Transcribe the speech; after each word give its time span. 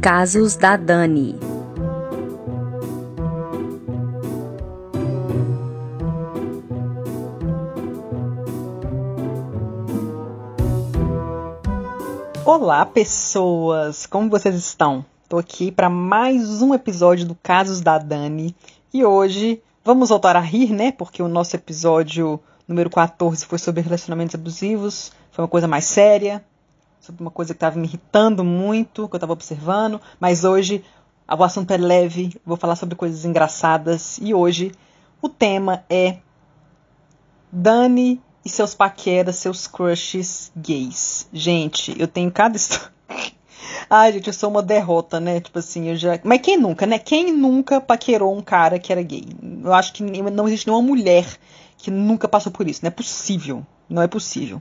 Casos 0.00 0.54
da 0.54 0.76
Dani. 0.76 1.34
Olá, 12.44 12.86
pessoas! 12.86 14.06
Como 14.06 14.30
vocês 14.30 14.54
estão? 14.54 15.04
Tô 15.28 15.36
aqui 15.36 15.72
para 15.72 15.90
mais 15.90 16.62
um 16.62 16.72
episódio 16.72 17.26
do 17.26 17.34
Casos 17.34 17.80
da 17.80 17.98
Dani 17.98 18.54
e 18.94 19.04
hoje 19.04 19.60
vamos 19.84 20.10
voltar 20.10 20.36
a 20.36 20.40
rir, 20.40 20.72
né? 20.72 20.92
Porque 20.92 21.20
o 21.20 21.28
nosso 21.28 21.56
episódio 21.56 22.38
número 22.68 22.88
14 22.88 23.44
foi 23.44 23.58
sobre 23.58 23.82
relacionamentos 23.82 24.36
abusivos, 24.36 25.10
foi 25.32 25.42
uma 25.42 25.48
coisa 25.48 25.66
mais 25.66 25.86
séria, 25.86 26.44
sobre 27.08 27.22
uma 27.22 27.30
coisa 27.30 27.54
que 27.54 27.56
estava 27.56 27.78
me 27.78 27.86
irritando 27.86 28.44
muito, 28.44 29.08
que 29.08 29.14
eu 29.14 29.18
estava 29.18 29.32
observando, 29.32 29.98
mas 30.20 30.44
hoje 30.44 30.84
o 31.26 31.42
assunto 31.42 31.70
é 31.70 31.76
leve, 31.78 32.38
vou 32.44 32.56
falar 32.56 32.76
sobre 32.76 32.94
coisas 32.94 33.24
engraçadas 33.24 34.18
e 34.20 34.34
hoje 34.34 34.72
o 35.22 35.28
tema 35.28 35.84
é 35.88 36.18
Dani 37.50 38.20
e 38.44 38.48
seus 38.50 38.74
paqueras, 38.74 39.36
seus 39.36 39.66
crushes 39.66 40.52
gays. 40.54 41.26
Gente, 41.32 41.98
eu 41.98 42.06
tenho 42.06 42.30
cada 42.30 42.56
história. 42.56 42.92
Ai, 43.88 44.12
gente, 44.12 44.26
eu 44.26 44.34
sou 44.34 44.50
uma 44.50 44.62
derrota, 44.62 45.18
né? 45.18 45.40
Tipo 45.40 45.60
assim, 45.60 45.88
eu 45.88 45.96
já. 45.96 46.20
Mas 46.22 46.42
quem 46.42 46.58
nunca, 46.58 46.86
né? 46.86 46.98
Quem 46.98 47.32
nunca 47.32 47.80
paquerou 47.80 48.36
um 48.36 48.42
cara 48.42 48.78
que 48.78 48.92
era 48.92 49.00
gay? 49.02 49.24
Eu 49.64 49.72
acho 49.72 49.94
que 49.94 50.02
não 50.02 50.46
existe 50.46 50.66
nenhuma 50.66 50.86
mulher 50.86 51.26
que 51.78 51.90
nunca 51.90 52.28
passou 52.28 52.52
por 52.52 52.68
isso. 52.68 52.80
Não 52.82 52.88
é 52.88 52.90
possível. 52.90 53.66
Não 53.88 54.02
é 54.02 54.06
possível. 54.06 54.60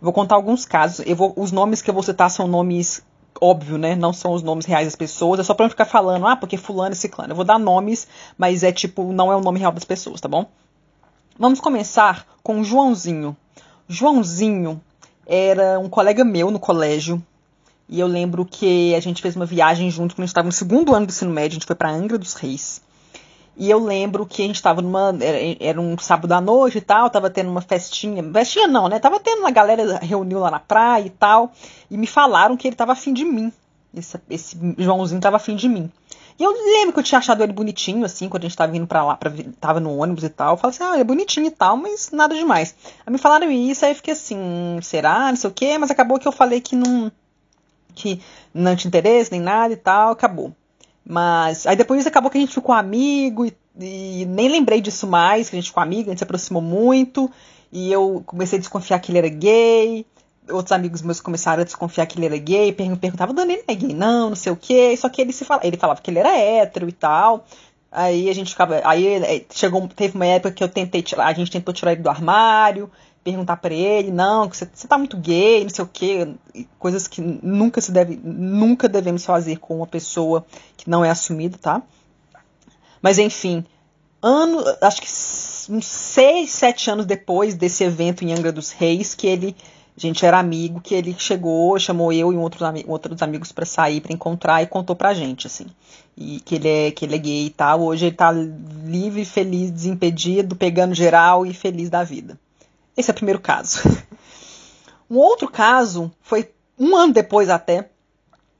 Vou 0.00 0.12
contar 0.12 0.34
alguns 0.34 0.64
casos. 0.64 1.04
Eu 1.06 1.14
vou, 1.14 1.32
os 1.36 1.52
nomes 1.52 1.82
que 1.82 1.90
eu 1.90 1.94
vou 1.94 2.02
citar 2.02 2.30
são 2.30 2.46
nomes 2.46 3.02
óbvio, 3.40 3.78
né? 3.78 3.94
Não 3.94 4.12
são 4.12 4.32
os 4.32 4.42
nomes 4.42 4.66
reais 4.66 4.86
das 4.86 4.96
pessoas. 4.96 5.40
É 5.40 5.42
só 5.42 5.54
pra 5.54 5.64
não 5.64 5.70
ficar 5.70 5.84
falando, 5.84 6.26
ah, 6.26 6.36
porque 6.36 6.56
fulano 6.56 6.92
e 6.92 6.96
ciclano. 6.96 7.32
Eu 7.32 7.36
vou 7.36 7.44
dar 7.44 7.58
nomes, 7.58 8.06
mas 8.36 8.62
é 8.62 8.72
tipo, 8.72 9.12
não 9.12 9.30
é 9.32 9.36
o 9.36 9.40
nome 9.40 9.58
real 9.58 9.72
das 9.72 9.84
pessoas, 9.84 10.20
tá 10.20 10.28
bom? 10.28 10.46
Vamos 11.38 11.60
começar 11.60 12.26
com 12.42 12.62
Joãozinho. 12.62 13.36
Joãozinho 13.88 14.80
era 15.26 15.78
um 15.78 15.88
colega 15.88 16.24
meu 16.24 16.50
no 16.50 16.58
colégio. 16.58 17.22
E 17.88 17.98
eu 17.98 18.06
lembro 18.06 18.44
que 18.44 18.94
a 18.94 19.00
gente 19.00 19.20
fez 19.20 19.34
uma 19.34 19.46
viagem 19.46 19.90
junto 19.90 20.14
quando 20.14 20.20
a 20.20 20.26
gente 20.26 20.30
estava 20.30 20.46
no 20.46 20.52
segundo 20.52 20.94
ano 20.94 21.06
do 21.06 21.10
ensino 21.10 21.32
médio, 21.32 21.56
a 21.56 21.58
gente 21.58 21.66
foi 21.66 21.74
para 21.74 21.90
Angra 21.90 22.16
dos 22.16 22.34
Reis. 22.34 22.80
E 23.60 23.70
eu 23.70 23.78
lembro 23.78 24.24
que 24.24 24.40
a 24.40 24.46
gente 24.46 24.56
estava 24.56 24.80
numa. 24.80 25.14
Era, 25.20 25.38
era, 25.60 25.78
um 25.78 25.98
sábado 25.98 26.32
à 26.32 26.40
noite 26.40 26.78
e 26.78 26.80
tal, 26.80 27.10
tava 27.10 27.28
tendo 27.28 27.50
uma 27.50 27.60
festinha. 27.60 28.24
Festinha 28.32 28.66
não, 28.66 28.88
né? 28.88 28.98
Tava 28.98 29.20
tendo 29.20 29.40
uma 29.40 29.50
galera 29.50 29.98
reuniu 29.98 30.38
lá 30.38 30.50
na 30.50 30.58
praia 30.58 31.04
e 31.04 31.10
tal. 31.10 31.52
E 31.90 31.98
me 31.98 32.06
falaram 32.06 32.56
que 32.56 32.66
ele 32.66 32.74
tava 32.74 32.92
afim 32.92 33.12
de 33.12 33.22
mim. 33.22 33.52
Esse, 33.94 34.18
esse 34.30 34.58
Joãozinho 34.78 35.20
tava 35.20 35.36
afim 35.36 35.56
de 35.56 35.68
mim. 35.68 35.92
E 36.38 36.42
eu 36.42 36.50
lembro 36.50 36.94
que 36.94 37.00
eu 37.00 37.04
tinha 37.04 37.18
achado 37.18 37.42
ele 37.42 37.52
bonitinho, 37.52 38.02
assim, 38.02 38.30
quando 38.30 38.44
a 38.44 38.48
gente 38.48 38.56
tava 38.56 38.72
vindo 38.72 38.86
pra 38.86 39.04
lá, 39.04 39.14
pra, 39.14 39.30
tava 39.60 39.78
no 39.78 39.94
ônibus 39.94 40.24
e 40.24 40.30
tal. 40.30 40.54
Eu 40.54 40.56
falei 40.56 40.74
assim, 40.74 40.84
ah, 40.84 40.92
ele 40.94 41.02
é 41.02 41.04
bonitinho 41.04 41.46
e 41.46 41.50
tal, 41.50 41.76
mas 41.76 42.10
nada 42.12 42.34
demais. 42.34 42.74
Aí 43.04 43.12
me 43.12 43.18
falaram 43.18 43.50
isso, 43.50 43.84
aí 43.84 43.90
eu 43.90 43.96
fiquei 43.96 44.14
assim, 44.14 44.78
será? 44.80 45.28
Não 45.28 45.36
sei 45.36 45.50
o 45.50 45.52
quê, 45.52 45.76
mas 45.76 45.90
acabou 45.90 46.18
que 46.18 46.26
eu 46.26 46.32
falei 46.32 46.62
que 46.62 46.74
não 46.74 47.12
que 47.94 48.22
não 48.54 48.74
tinha 48.74 48.88
interesse 48.88 49.30
nem 49.30 49.40
nada 49.40 49.74
e 49.74 49.76
tal, 49.76 50.12
acabou. 50.12 50.54
Mas 51.10 51.66
aí 51.66 51.74
depois 51.74 52.06
acabou 52.06 52.30
que 52.30 52.38
a 52.38 52.40
gente 52.40 52.54
ficou 52.54 52.72
amigo 52.72 53.44
e, 53.44 53.52
e, 53.80 54.24
nem 54.26 54.48
lembrei 54.48 54.80
disso 54.80 55.08
mais, 55.08 55.50
que 55.50 55.56
a 55.56 55.58
gente 55.58 55.66
ficou 55.66 55.82
amigo, 55.82 56.08
a 56.08 56.12
gente 56.12 56.18
se 56.18 56.24
aproximou 56.24 56.62
muito 56.62 57.28
e 57.72 57.90
eu 57.90 58.22
comecei 58.24 58.58
a 58.58 58.60
desconfiar 58.60 59.00
que 59.00 59.10
ele 59.10 59.18
era 59.18 59.28
gay. 59.28 60.06
Outros 60.48 60.70
amigos 60.70 61.02
meus 61.02 61.20
começaram 61.20 61.62
a 61.62 61.64
desconfiar 61.64 62.06
que 62.06 62.16
ele 62.16 62.26
era 62.26 62.38
gay, 62.38 62.72
perguntavam, 62.72 63.34
Dani, 63.34 63.54
ele 63.54 63.64
é 63.66 63.74
gay? 63.74 63.92
Não, 63.92 64.28
não 64.28 64.36
sei 64.36 64.52
o 64.52 64.56
quê. 64.56 64.96
Só 64.96 65.08
que 65.08 65.20
ele 65.20 65.32
se 65.32 65.44
fala, 65.44 65.62
ele 65.64 65.76
falava 65.76 66.00
que 66.00 66.12
ele 66.12 66.20
era 66.20 66.38
hétero 66.38 66.88
e 66.88 66.92
tal. 66.92 67.44
Aí 67.90 68.30
a 68.30 68.32
gente 68.32 68.50
ficava. 68.50 68.80
Aí 68.84 69.04
é, 69.04 69.44
chegou, 69.50 69.88
teve 69.88 70.14
uma 70.14 70.26
época 70.26 70.52
que 70.52 70.62
eu 70.62 70.68
tentei 70.68 71.04
a 71.18 71.32
gente 71.32 71.50
tentou 71.50 71.74
tirar 71.74 71.90
ele 71.90 72.02
do 72.02 72.08
armário 72.08 72.88
perguntar 73.22 73.56
para 73.58 73.74
ele, 73.74 74.10
não, 74.10 74.48
você, 74.48 74.68
você 74.72 74.88
tá 74.88 74.96
muito 74.96 75.16
gay, 75.16 75.62
não 75.62 75.70
sei 75.70 75.84
o 75.84 75.90
quê, 75.92 76.28
coisas 76.78 77.06
que 77.06 77.20
nunca 77.20 77.80
se 77.80 77.92
deve, 77.92 78.18
nunca 78.22 78.88
devemos 78.88 79.24
fazer 79.24 79.58
com 79.58 79.76
uma 79.76 79.86
pessoa 79.86 80.44
que 80.76 80.88
não 80.88 81.04
é 81.04 81.10
assumida, 81.10 81.58
tá? 81.58 81.82
Mas 83.02 83.18
enfim, 83.18 83.64
ano, 84.22 84.62
acho 84.80 85.02
que 85.02 85.72
uns 85.72 85.86
seis, 85.86 86.50
sete 86.50 86.90
anos 86.90 87.06
depois 87.06 87.54
desse 87.54 87.84
evento 87.84 88.24
em 88.24 88.32
Angra 88.32 88.52
dos 88.52 88.72
Reis, 88.72 89.14
que 89.14 89.26
ele, 89.26 89.54
a 89.96 90.00
gente 90.00 90.24
era 90.24 90.38
amigo, 90.38 90.80
que 90.80 90.94
ele 90.94 91.14
chegou, 91.18 91.78
chamou 91.78 92.12
eu 92.12 92.32
e 92.32 92.36
outros, 92.36 92.62
outros 92.86 93.22
amigos 93.22 93.52
para 93.52 93.66
sair, 93.66 94.00
para 94.00 94.14
encontrar 94.14 94.62
e 94.62 94.66
contou 94.66 94.96
pra 94.96 95.14
gente, 95.14 95.46
assim, 95.46 95.66
e 96.16 96.40
que 96.40 96.54
ele 96.54 96.68
é 96.68 96.90
que 96.90 97.04
ele 97.04 97.16
é 97.16 97.18
gay 97.18 97.46
e 97.46 97.50
tal. 97.50 97.82
Hoje 97.82 98.06
ele 98.06 98.16
tá 98.16 98.32
livre, 98.32 99.24
feliz, 99.24 99.70
desimpedido, 99.70 100.56
pegando 100.56 100.94
geral 100.94 101.44
e 101.44 101.52
feliz 101.52 101.90
da 101.90 102.02
vida. 102.02 102.38
Esse 103.00 103.10
é 103.10 103.12
o 103.12 103.16
primeiro 103.16 103.40
caso. 103.40 103.80
Um 105.08 105.16
outro 105.16 105.50
caso 105.50 106.12
foi 106.20 106.52
um 106.78 106.94
ano 106.94 107.12
depois 107.12 107.48
até, 107.48 107.88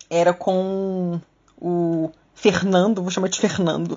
era 0.09 0.33
com 0.33 1.21
o 1.61 2.11
Fernando, 2.35 3.03
vou 3.03 3.11
chamar 3.11 3.29
de 3.29 3.39
Fernando. 3.39 3.97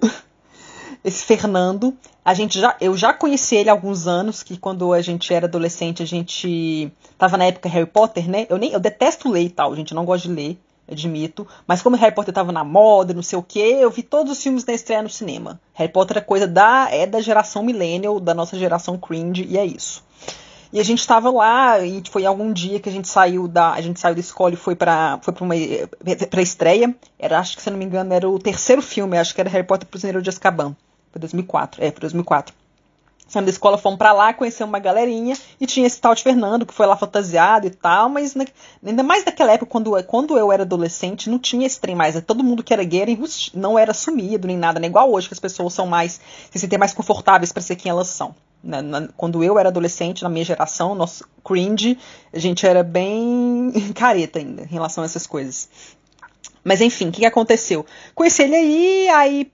Esse 1.04 1.26
Fernando, 1.26 1.98
a 2.24 2.34
gente 2.34 2.60
já, 2.60 2.76
eu 2.80 2.96
já 2.96 3.14
conheci 3.14 3.56
ele 3.56 3.70
há 3.70 3.74
alguns 3.74 4.06
anos, 4.06 4.44
que 4.44 4.58
quando 4.58 4.94
a 4.94 5.02
gente 5.02 5.34
era 5.34 5.48
adolescente, 5.48 6.04
a 6.04 6.06
gente 6.06 6.92
tava 7.18 7.38
na 7.38 7.46
época 7.46 7.70
Harry 7.70 7.86
Potter, 7.86 8.30
né? 8.30 8.46
Eu 8.50 8.58
nem 8.58 8.72
eu 8.72 8.80
detesto 8.80 9.30
ler 9.30 9.44
e 9.44 9.50
tal, 9.50 9.76
gente, 9.76 9.92
eu 9.92 9.96
não 9.96 10.06
gosto 10.06 10.28
de 10.28 10.34
ler, 10.34 10.58
admito. 10.88 11.48
Mas 11.66 11.82
como 11.82 11.96
Harry 11.96 12.14
Potter 12.14 12.34
tava 12.34 12.52
na 12.52 12.64
moda, 12.64 13.14
não 13.14 13.24
sei 13.24 13.40
o 13.40 13.44
que, 13.44 13.60
eu 13.60 13.90
vi 13.90 14.04
todos 14.04 14.34
os 14.34 14.44
filmes 14.44 14.64
da 14.64 14.74
estreia 14.74 15.02
no 15.02 15.10
cinema. 15.10 15.60
Harry 15.74 15.92
Potter 15.92 16.18
é 16.18 16.22
coisa 16.22 16.48
da 16.48 16.88
é 16.92 17.08
da 17.08 17.20
geração 17.20 17.64
millennial, 17.64 18.20
da 18.20 18.34
nossa 18.34 18.58
geração 18.58 18.98
cringe, 18.98 19.46
e 19.50 19.58
é 19.58 19.66
isso. 19.66 20.04
E 20.74 20.80
a 20.80 20.84
gente 20.84 21.02
estava 21.02 21.30
lá 21.30 21.80
e 21.82 22.02
foi 22.10 22.26
algum 22.26 22.52
dia 22.52 22.80
que 22.80 22.90
a 22.90 22.92
gente 22.92 23.08
saiu 23.08 23.48
da 23.48 23.74
a 23.74 23.80
gente 23.80 24.00
saiu 24.00 24.16
da 24.16 24.20
escola 24.20 24.56
e 24.56 24.58
foi 24.58 24.76
para 24.76 25.20
foi 25.22 25.32
para 25.32 25.44
uma 25.44 25.54
para 26.32 26.42
estreia. 26.42 26.96
Era 27.20 27.38
acho 27.38 27.56
que 27.56 27.62
se 27.62 27.70
não 27.70 27.78
me 27.78 27.86
engano 27.86 28.12
era 28.12 28.28
o 28.28 28.40
terceiro 28.40 28.82
filme, 28.82 29.16
acho 29.16 29.36
que 29.36 29.40
era 29.40 29.52
Harry 29.52 29.68
Potter 29.68 29.88
Prisioneiro 29.88 30.24
de 30.24 30.32
Azkaban. 30.32 30.76
Foi 31.12 31.20
2004, 31.20 31.84
é, 31.84 31.92
foi 31.92 32.00
2004. 32.00 32.56
Saímos 33.28 33.46
da 33.46 33.52
escola, 33.52 33.78
fomos 33.78 34.00
pra 34.00 34.14
lá, 34.14 34.34
conhecemos 34.34 34.72
uma 34.72 34.80
galerinha 34.80 35.38
e 35.62 35.68
tinha 35.68 35.86
esse 35.86 36.02
tal 36.02 36.16
de 36.16 36.24
Fernando 36.24 36.66
que 36.66 36.74
foi 36.74 36.88
lá 36.88 36.98
fantasiado 36.98 37.68
e 37.68 37.70
tal, 37.70 38.10
mas 38.10 38.34
na, 38.34 38.44
ainda 38.84 39.04
mais 39.04 39.24
naquela 39.24 39.52
época, 39.52 39.70
quando, 39.70 40.04
quando 40.06 40.36
eu 40.40 40.52
era 40.52 40.64
adolescente, 40.64 41.30
não 41.30 41.38
tinha 41.38 41.68
esse 41.68 41.80
trem 41.80 41.96
mais. 41.96 42.20
Todo 42.24 42.44
mundo 42.44 42.64
que 42.64 42.74
era 42.74 42.84
gay 42.84 43.02
era 43.02 43.12
não 43.54 43.78
era 43.78 43.92
assumido 43.92 44.48
nem 44.48 44.58
nada, 44.58 44.80
não 44.80 44.88
é 44.88 44.90
igual 44.90 45.12
hoje 45.12 45.28
que 45.28 45.36
as 45.36 45.40
pessoas 45.40 45.72
são 45.72 45.86
mais, 45.86 46.20
se 46.50 46.58
sentem 46.58 46.80
mais 46.80 46.96
confortáveis 46.96 47.52
para 47.52 47.62
ser 47.62 47.76
quem 47.76 47.92
elas 47.92 48.08
são. 48.08 48.34
Na, 48.64 48.82
na, 48.82 49.08
quando 49.18 49.44
eu 49.44 49.60
era 49.60 49.70
adolescente, 49.70 50.24
na 50.24 50.30
minha 50.30 50.46
geração, 50.46 50.96
nosso 50.96 51.28
cringe, 51.44 51.98
a 52.32 52.40
gente 52.40 52.66
era 52.66 52.82
bem 52.82 53.72
careta 53.94 54.40
ainda 54.40 54.64
em 54.64 54.68
relação 54.68 55.04
a 55.04 55.06
essas 55.06 55.28
coisas. 55.28 55.70
Mas 56.64 56.80
enfim, 56.80 57.10
o 57.10 57.12
que, 57.12 57.20
que 57.20 57.26
aconteceu? 57.26 57.86
Conheci 58.16 58.44
ele 58.44 58.56
aí, 58.56 59.10
aí 59.10 59.52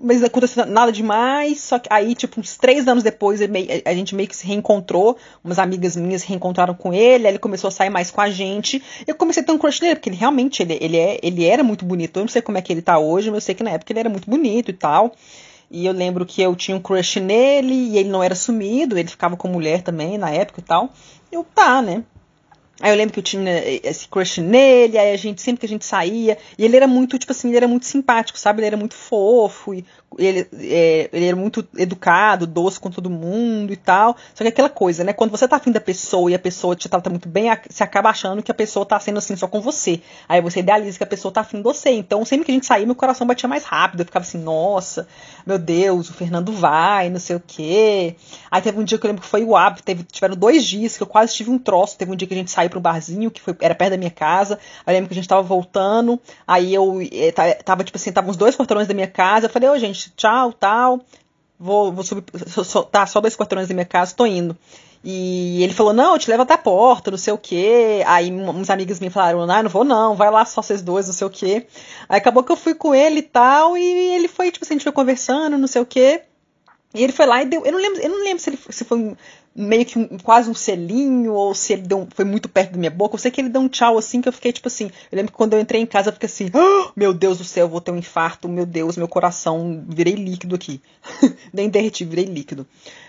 mas 0.00 0.22
aconteceu 0.22 0.64
nada 0.64 0.90
demais, 0.90 1.60
só 1.60 1.78
que 1.78 1.88
aí, 1.92 2.14
tipo, 2.14 2.40
uns 2.40 2.56
três 2.56 2.88
anos 2.88 3.02
depois, 3.02 3.40
a 3.42 3.94
gente 3.94 4.14
meio 4.14 4.28
que 4.28 4.34
se 4.34 4.46
reencontrou, 4.46 5.16
umas 5.44 5.58
amigas 5.58 5.96
minhas 5.96 6.22
se 6.22 6.28
reencontraram 6.28 6.74
com 6.74 6.94
ele, 6.94 7.26
aí 7.26 7.32
ele 7.32 7.38
começou 7.38 7.68
a 7.68 7.70
sair 7.70 7.90
mais 7.90 8.10
com 8.10 8.20
a 8.20 8.30
gente, 8.30 8.82
eu 9.06 9.14
comecei 9.14 9.42
a 9.42 9.46
ter 9.46 9.52
um 9.52 9.58
crush 9.58 9.80
nele, 9.82 9.96
porque 9.96 10.08
ele 10.08 10.16
realmente, 10.16 10.62
ele, 10.62 10.78
ele, 10.80 10.96
é, 10.96 11.18
ele 11.22 11.44
era 11.44 11.62
muito 11.62 11.84
bonito, 11.84 12.16
eu 12.16 12.22
não 12.22 12.28
sei 12.28 12.40
como 12.40 12.56
é 12.56 12.62
que 12.62 12.72
ele 12.72 12.80
tá 12.80 12.98
hoje, 12.98 13.30
mas 13.30 13.36
eu 13.36 13.40
sei 13.42 13.54
que 13.54 13.62
na 13.62 13.72
época 13.72 13.92
ele 13.92 14.00
era 14.00 14.08
muito 14.08 14.30
bonito 14.30 14.70
e 14.70 14.74
tal, 14.74 15.12
e 15.72 15.86
eu 15.86 15.92
lembro 15.92 16.26
que 16.26 16.42
eu 16.42 16.54
tinha 16.54 16.76
um 16.76 16.80
crush 16.80 17.18
nele 17.18 17.72
e 17.72 17.98
ele 17.98 18.10
não 18.10 18.22
era 18.22 18.34
sumido, 18.34 18.98
ele 18.98 19.08
ficava 19.08 19.36
com 19.36 19.48
mulher 19.48 19.82
também 19.82 20.18
na 20.18 20.30
época 20.30 20.60
e 20.60 20.62
tal. 20.62 20.90
Eu, 21.32 21.42
tá, 21.42 21.80
né? 21.80 22.04
Aí 22.82 22.90
eu 22.90 22.96
lembro 22.96 23.12
que 23.12 23.20
eu 23.20 23.22
tinha 23.22 23.62
esse 23.84 24.08
crush 24.08 24.40
nele, 24.40 24.98
aí 24.98 25.12
a 25.12 25.16
gente, 25.16 25.40
sempre 25.40 25.60
que 25.60 25.66
a 25.66 25.68
gente 25.68 25.84
saía, 25.84 26.36
e 26.58 26.64
ele 26.64 26.76
era 26.76 26.88
muito, 26.88 27.16
tipo 27.16 27.30
assim, 27.30 27.46
ele 27.46 27.58
era 27.58 27.68
muito 27.68 27.86
simpático, 27.86 28.36
sabe? 28.36 28.58
Ele 28.58 28.66
era 28.66 28.76
muito 28.76 28.94
fofo, 28.94 29.72
e 29.72 29.84
ele, 30.18 30.48
é, 30.54 31.08
ele 31.12 31.26
era 31.26 31.36
muito 31.36 31.66
educado, 31.76 32.46
doce 32.46 32.78
com 32.78 32.90
todo 32.90 33.08
mundo 33.08 33.72
e 33.72 33.76
tal. 33.76 34.16
Só 34.34 34.44
que 34.44 34.48
aquela 34.48 34.68
coisa, 34.68 35.04
né? 35.04 35.12
Quando 35.12 35.30
você 35.30 35.46
tá 35.46 35.56
afim 35.56 35.70
da 35.70 35.80
pessoa 35.80 36.30
e 36.30 36.34
a 36.34 36.38
pessoa 36.38 36.74
te 36.74 36.88
trata 36.88 37.08
muito 37.08 37.28
bem, 37.28 37.46
você 37.68 37.82
acaba 37.82 38.10
achando 38.10 38.42
que 38.42 38.50
a 38.50 38.54
pessoa 38.54 38.84
tá 38.84 38.98
sendo 38.98 39.18
assim 39.18 39.36
só 39.36 39.46
com 39.46 39.60
você. 39.60 40.00
Aí 40.28 40.40
você 40.40 40.60
idealiza 40.60 40.98
que 40.98 41.04
a 41.04 41.06
pessoa 41.06 41.32
tá 41.32 41.42
afim 41.42 41.58
de 41.58 41.62
você. 41.62 41.90
Então, 41.90 42.24
sempre 42.24 42.46
que 42.46 42.50
a 42.50 42.54
gente 42.54 42.66
saía, 42.66 42.84
meu 42.84 42.94
coração 42.94 43.26
batia 43.26 43.48
mais 43.48 43.64
rápido. 43.64 44.00
Eu 44.00 44.06
ficava 44.06 44.24
assim, 44.24 44.38
nossa, 44.38 45.06
meu 45.46 45.58
Deus, 45.58 46.10
o 46.10 46.14
Fernando 46.14 46.52
vai, 46.52 47.08
não 47.08 47.20
sei 47.20 47.36
o 47.36 47.42
quê. 47.46 48.16
Aí 48.50 48.60
teve 48.60 48.78
um 48.78 48.84
dia 48.84 48.98
que 48.98 49.06
eu 49.06 49.08
lembro 49.08 49.22
que 49.22 49.28
foi 49.28 49.44
o 49.44 49.56
hábito, 49.56 49.82
teve, 49.82 50.02
tiveram 50.04 50.36
dois 50.36 50.64
dias 50.64 50.96
que 50.96 51.02
eu 51.02 51.06
quase 51.06 51.34
tive 51.34 51.50
um 51.50 51.58
troço. 51.58 51.96
Teve 51.96 52.12
um 52.12 52.16
dia 52.16 52.26
que 52.26 52.34
a 52.34 52.36
gente 52.36 52.50
saiu 52.50 52.71
para 52.72 52.78
um 52.78 52.82
barzinho, 52.82 53.30
que 53.30 53.40
foi, 53.40 53.54
era 53.60 53.74
perto 53.74 53.90
da 53.90 53.96
minha 53.96 54.10
casa. 54.10 54.58
Aí 54.86 54.94
eu 54.94 54.98
lembro 54.98 55.08
que 55.08 55.14
a 55.14 55.16
gente 55.20 55.28
tava 55.28 55.42
voltando, 55.42 56.18
aí 56.46 56.72
eu 56.74 57.00
eh, 57.00 57.32
tava, 57.64 57.84
tipo 57.84 57.96
assim, 57.96 58.10
tava 58.10 58.30
uns 58.30 58.36
dois 58.36 58.56
portões 58.56 58.88
da 58.88 58.94
minha 58.94 59.06
casa. 59.06 59.46
Eu 59.46 59.50
falei, 59.50 59.68
ô, 59.68 59.72
oh, 59.72 59.78
gente, 59.78 60.12
tchau, 60.16 60.52
tal. 60.52 61.00
Vou, 61.58 61.92
vou 61.92 62.02
subir, 62.02 62.24
so, 62.48 62.82
tá, 62.84 63.06
só 63.06 63.20
dois 63.20 63.36
quarteirões 63.36 63.68
da 63.68 63.74
minha 63.74 63.86
casa, 63.86 64.14
tô 64.16 64.26
indo. 64.26 64.56
E 65.04 65.62
ele 65.62 65.72
falou, 65.72 65.92
não, 65.92 66.12
eu 66.12 66.18
te 66.18 66.30
levo 66.30 66.42
até 66.42 66.54
a 66.54 66.58
porta, 66.58 67.10
não 67.10 67.18
sei 67.18 67.32
o 67.32 67.38
quê. 67.38 68.02
Aí 68.06 68.32
uns 68.32 68.70
amigos 68.70 69.00
me 69.00 69.10
falaram, 69.10 69.46
não, 69.46 69.62
não 69.62 69.70
vou 69.70 69.84
não, 69.84 70.14
vai 70.14 70.30
lá 70.30 70.44
só 70.44 70.62
vocês 70.62 70.80
dois, 70.80 71.06
não 71.06 71.14
sei 71.14 71.26
o 71.26 71.30
quê. 71.30 71.66
Aí 72.08 72.18
acabou 72.18 72.42
que 72.42 72.52
eu 72.52 72.56
fui 72.56 72.74
com 72.74 72.94
ele 72.94 73.18
e 73.18 73.22
tal, 73.22 73.76
e 73.76 73.82
ele 74.14 74.28
foi, 74.28 74.50
tipo 74.50 74.64
assim, 74.64 74.74
a 74.74 74.76
gente 74.76 74.84
foi 74.84 74.92
conversando, 74.92 75.58
não 75.58 75.66
sei 75.66 75.82
o 75.82 75.86
quê. 75.86 76.22
E 76.94 77.02
ele 77.02 77.12
foi 77.12 77.26
lá 77.26 77.42
e 77.42 77.46
deu. 77.46 77.64
Eu 77.64 77.72
não 77.72 77.80
lembro, 77.80 78.00
eu 78.00 78.10
não 78.10 78.22
lembro 78.22 78.38
se, 78.38 78.50
ele, 78.50 78.58
se 78.68 78.84
foi 78.84 79.16
meio 79.54 79.84
que 79.84 79.98
um, 79.98 80.18
quase 80.18 80.48
um 80.50 80.54
selinho, 80.54 81.32
ou 81.32 81.54
se 81.54 81.74
ele 81.74 81.82
deu, 81.82 82.08
foi 82.14 82.24
muito 82.24 82.48
perto 82.48 82.72
da 82.72 82.78
minha 82.78 82.90
boca. 82.90 83.14
Eu 83.14 83.18
sei 83.18 83.30
que 83.30 83.40
ele 83.40 83.48
deu 83.48 83.60
um 83.60 83.68
tchau 83.68 83.98
assim, 83.98 84.20
que 84.20 84.28
eu 84.28 84.32
fiquei 84.32 84.52
tipo 84.52 84.68
assim. 84.68 84.90
Eu 85.10 85.16
lembro 85.16 85.32
que 85.32 85.36
quando 85.36 85.54
eu 85.54 85.60
entrei 85.60 85.80
em 85.80 85.86
casa, 85.86 86.08
eu 86.08 86.12
fiquei 86.12 86.26
assim: 86.26 86.50
oh, 86.54 86.90
meu 86.96 87.12
Deus 87.12 87.38
do 87.38 87.44
céu, 87.44 87.66
eu 87.66 87.68
vou 87.68 87.80
ter 87.80 87.90
um 87.90 87.96
infarto, 87.96 88.48
meu 88.48 88.66
Deus, 88.66 88.96
meu 88.96 89.08
coração, 89.08 89.84
virei 89.88 90.14
líquido 90.14 90.54
aqui. 90.54 90.80
Nem 91.52 91.68
derreti, 91.68 92.04
virei 92.04 92.24
líquido. 92.24 92.66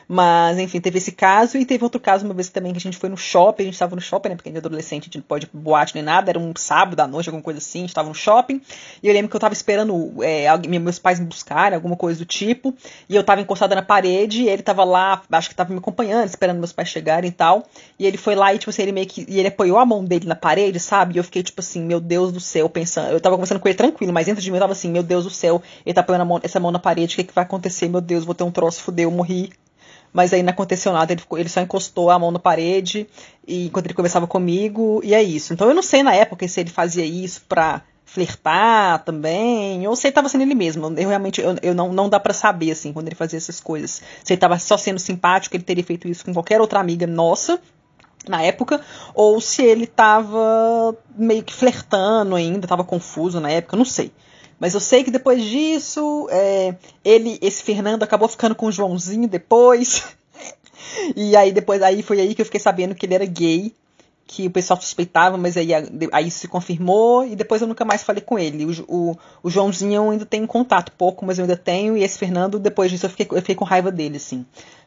Mas, 0.07 0.59
enfim, 0.59 0.79
teve 0.79 0.97
esse 0.97 1.11
caso 1.11 1.57
e 1.57 1.65
teve 1.65 1.83
outro 1.83 1.99
caso 1.99 2.25
uma 2.25 2.33
vez 2.33 2.49
também 2.49 2.71
que 2.71 2.77
a 2.77 2.81
gente 2.81 2.97
foi 2.97 3.09
no 3.09 3.17
shopping, 3.17 3.63
a 3.63 3.65
gente 3.65 3.73
estava 3.73 3.95
no 3.95 4.01
shopping, 4.01 4.29
né? 4.29 4.35
Porque 4.35 4.49
a 4.49 4.51
gente 4.51 4.63
é 4.63 4.65
adolescente, 4.65 5.03
a 5.03 5.05
gente 5.05 5.17
não 5.17 5.23
pode 5.23 5.49
boate 5.53 5.95
nem 5.95 6.03
nada, 6.03 6.29
era 6.29 6.39
um 6.39 6.53
sábado 6.55 6.99
à 6.99 7.07
noite, 7.07 7.29
alguma 7.29 7.43
coisa 7.43 7.59
assim, 7.59 7.79
a 7.79 7.81
gente 7.81 7.89
estava 7.89 8.09
no 8.09 8.15
shopping. 8.15 8.61
E 9.01 9.07
eu 9.07 9.13
lembro 9.13 9.29
que 9.29 9.35
eu 9.35 9.39
estava 9.39 9.53
esperando 9.53 10.13
é, 10.21 10.45
meus 10.67 10.99
pais 10.99 11.19
me 11.19 11.25
buscarem, 11.25 11.75
alguma 11.75 11.95
coisa 11.95 12.19
do 12.19 12.25
tipo. 12.25 12.75
E 13.07 13.15
eu 13.15 13.21
estava 13.21 13.41
encostada 13.41 13.75
na 13.75 13.81
parede 13.81 14.43
e 14.43 14.49
ele 14.49 14.61
estava 14.61 14.83
lá, 14.83 15.21
acho 15.31 15.49
que 15.49 15.53
estava 15.53 15.71
me 15.71 15.79
acompanhando, 15.79 16.27
esperando 16.33 16.57
meus 16.57 16.71
pais 16.71 16.89
chegarem 16.89 17.29
e 17.29 17.33
tal. 17.33 17.65
E 17.97 18.05
ele 18.05 18.17
foi 18.17 18.35
lá 18.35 18.53
e, 18.53 18.57
tipo 18.57 18.69
assim, 18.69 18.81
ele 18.81 18.91
meio 18.91 19.07
que. 19.07 19.25
E 19.27 19.39
ele 19.39 19.47
apoiou 19.47 19.77
a 19.77 19.85
mão 19.85 20.03
dele 20.03 20.27
na 20.27 20.35
parede, 20.35 20.79
sabe? 20.79 21.15
E 21.15 21.17
eu 21.17 21.23
fiquei, 21.23 21.43
tipo 21.43 21.61
assim, 21.61 21.81
meu 21.83 21.99
Deus 21.99 22.31
do 22.31 22.39
céu, 22.39 22.69
pensando. 22.69 23.11
Eu 23.11 23.19
tava 23.19 23.35
conversando 23.35 23.59
com 23.59 23.67
ele 23.67 23.77
tranquilo, 23.77 24.13
mas 24.13 24.25
dentro 24.25 24.41
de 24.41 24.49
mim 24.49 24.57
eu 24.57 24.61
tava 24.61 24.73
assim, 24.73 24.91
meu 24.91 25.03
Deus 25.03 25.23
do 25.23 25.29
céu, 25.29 25.61
ele 25.85 25.93
tá 25.93 26.01
apoiando 26.01 26.25
mão, 26.25 26.39
essa 26.43 26.59
mão 26.59 26.71
na 26.71 26.79
parede, 26.79 27.13
o 27.13 27.17
que, 27.17 27.23
que 27.23 27.33
vai 27.33 27.43
acontecer? 27.43 27.87
Meu 27.89 28.01
Deus, 28.01 28.25
vou 28.25 28.35
ter 28.35 28.43
um 28.43 28.51
troço, 28.51 28.81
fudeu, 28.81 29.09
eu 29.09 29.15
morri 29.15 29.51
mas 30.13 30.31
aí 30.31 30.43
não 30.43 30.51
aconteceu 30.51 30.93
nada, 30.93 31.11
ele, 31.11 31.21
ficou, 31.21 31.39
ele 31.39 31.49
só 31.49 31.59
encostou 31.59 32.11
a 32.11 32.19
mão 32.19 32.29
na 32.29 32.37
parede 32.37 33.07
e 33.47 33.65
enquanto 33.65 33.87
ele 33.87 33.95
conversava 33.95 34.27
comigo, 34.27 35.01
e 35.03 35.13
é 35.15 35.23
isso. 35.23 35.53
Então 35.53 35.67
eu 35.67 35.73
não 35.73 35.81
sei 35.81 36.03
na 36.03 36.13
época 36.13 36.47
se 36.47 36.59
ele 36.59 36.69
fazia 36.69 37.03
isso 37.03 37.41
pra 37.49 37.81
flertar 38.13 39.03
também, 39.03 39.87
ou 39.87 39.95
se 39.95 40.05
ele 40.05 40.13
tava 40.13 40.29
sendo 40.29 40.41
ele 40.41 40.53
mesmo. 40.53 40.85
Eu 40.99 41.09
realmente 41.09 41.41
eu, 41.41 41.55
eu 41.63 41.73
não, 41.73 41.91
não 41.91 42.07
dá 42.07 42.19
para 42.19 42.31
saber 42.31 42.69
assim 42.69 42.93
quando 42.93 43.07
ele 43.07 43.15
fazia 43.15 43.37
essas 43.37 43.59
coisas. 43.59 44.03
Se 44.23 44.33
ele 44.33 44.39
tava 44.39 44.59
só 44.59 44.77
sendo 44.77 44.99
simpático, 44.99 45.55
ele 45.55 45.63
teria 45.63 45.83
feito 45.83 46.07
isso 46.07 46.23
com 46.23 46.31
qualquer 46.31 46.61
outra 46.61 46.79
amiga 46.79 47.07
nossa 47.07 47.59
na 48.29 48.41
época, 48.43 48.79
ou 49.15 49.41
se 49.41 49.63
ele 49.63 49.87
tava 49.87 50.95
meio 51.17 51.43
que 51.43 51.53
flertando 51.53 52.35
ainda, 52.35 52.67
tava 52.67 52.83
confuso 52.83 53.39
na 53.39 53.49
época, 53.49 53.75
não 53.75 53.83
sei. 53.83 54.11
Mas 54.59 54.75
eu 54.75 54.79
sei 54.79 55.03
que 55.03 55.11
depois 55.11 55.43
disso, 55.43 56.27
é, 56.29 56.75
ele, 57.03 57.39
esse 57.41 57.63
Fernando 57.63 58.03
acabou 58.03 58.27
ficando 58.29 58.53
com 58.53 58.67
o 58.67 58.71
Joãozinho 58.71 59.27
depois. 59.27 60.03
e 61.17 61.35
aí 61.35 61.51
depois 61.51 61.81
aí 61.81 62.03
foi 62.03 62.21
aí 62.21 62.35
que 62.35 62.41
eu 62.41 62.45
fiquei 62.45 62.61
sabendo 62.61 62.93
que 62.93 63.07
ele 63.07 63.15
era 63.15 63.25
gay, 63.25 63.73
que 64.33 64.47
o 64.47 64.51
pessoal 64.51 64.81
suspeitava, 64.81 65.37
mas 65.37 65.55
aí, 65.55 65.69
aí 66.11 66.31
se 66.31 66.47
confirmou 66.47 67.23
e 67.23 67.35
depois 67.35 67.61
eu 67.61 67.67
nunca 67.67 67.85
mais 67.85 68.01
falei 68.01 68.21
com 68.21 68.39
ele. 68.39 68.65
O, 68.65 68.85
o, 68.87 69.17
o 69.43 69.49
Joãozinho 69.49 69.93
eu 69.93 70.09
ainda 70.09 70.25
tenho 70.25 70.47
contato 70.47 70.91
pouco, 70.93 71.23
mas 71.23 71.37
eu 71.37 71.43
ainda 71.43 71.55
tenho, 71.55 71.95
e 71.95 72.03
esse 72.03 72.17
Fernando, 72.17 72.57
depois 72.57 72.89
disso 72.89 73.05
eu 73.05 73.11
fiquei, 73.11 73.27
eu 73.29 73.41
fiquei 73.41 73.53
com 73.53 73.63
raiva 73.63 73.91
dele, 73.91 74.17
assim 74.17 74.43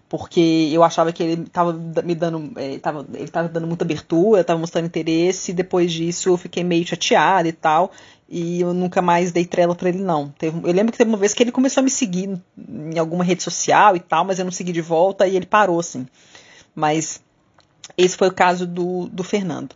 porque 0.08 0.70
eu 0.72 0.84
achava 0.84 1.12
que 1.12 1.20
ele 1.20 1.42
estava 1.42 1.72
me 1.72 2.14
dando, 2.14 2.52
é, 2.54 2.78
tava, 2.78 3.04
ele 3.12 3.24
estava 3.24 3.48
dando 3.48 3.66
muita 3.66 3.84
abertura, 3.84 4.40
estava 4.40 4.58
mostrando 4.58 4.86
interesse, 4.86 5.50
e 5.50 5.54
depois 5.54 5.92
disso 5.92 6.28
eu 6.28 6.36
fiquei 6.36 6.62
meio 6.62 6.86
chateada 6.86 7.48
e 7.48 7.52
tal, 7.52 7.90
e 8.28 8.60
eu 8.60 8.72
nunca 8.72 9.02
mais 9.02 9.32
dei 9.32 9.44
trela 9.44 9.74
para 9.74 9.88
ele 9.88 9.98
não. 9.98 10.28
Teve, 10.38 10.60
eu 10.62 10.72
lembro 10.72 10.92
que 10.92 10.98
teve 10.98 11.10
uma 11.10 11.18
vez 11.18 11.34
que 11.34 11.42
ele 11.42 11.50
começou 11.50 11.80
a 11.80 11.84
me 11.84 11.90
seguir 11.90 12.40
em 12.56 12.98
alguma 13.00 13.24
rede 13.24 13.42
social 13.42 13.96
e 13.96 14.00
tal, 14.00 14.24
mas 14.24 14.38
eu 14.38 14.44
não 14.44 14.52
segui 14.52 14.70
de 14.70 14.80
volta 14.80 15.26
e 15.26 15.34
ele 15.34 15.46
parou 15.46 15.80
assim. 15.80 16.06
Mas 16.72 17.20
esse 17.96 18.16
foi 18.16 18.28
o 18.28 18.34
caso 18.34 18.66
do, 18.66 19.06
do 19.08 19.24
Fernando. 19.24 19.74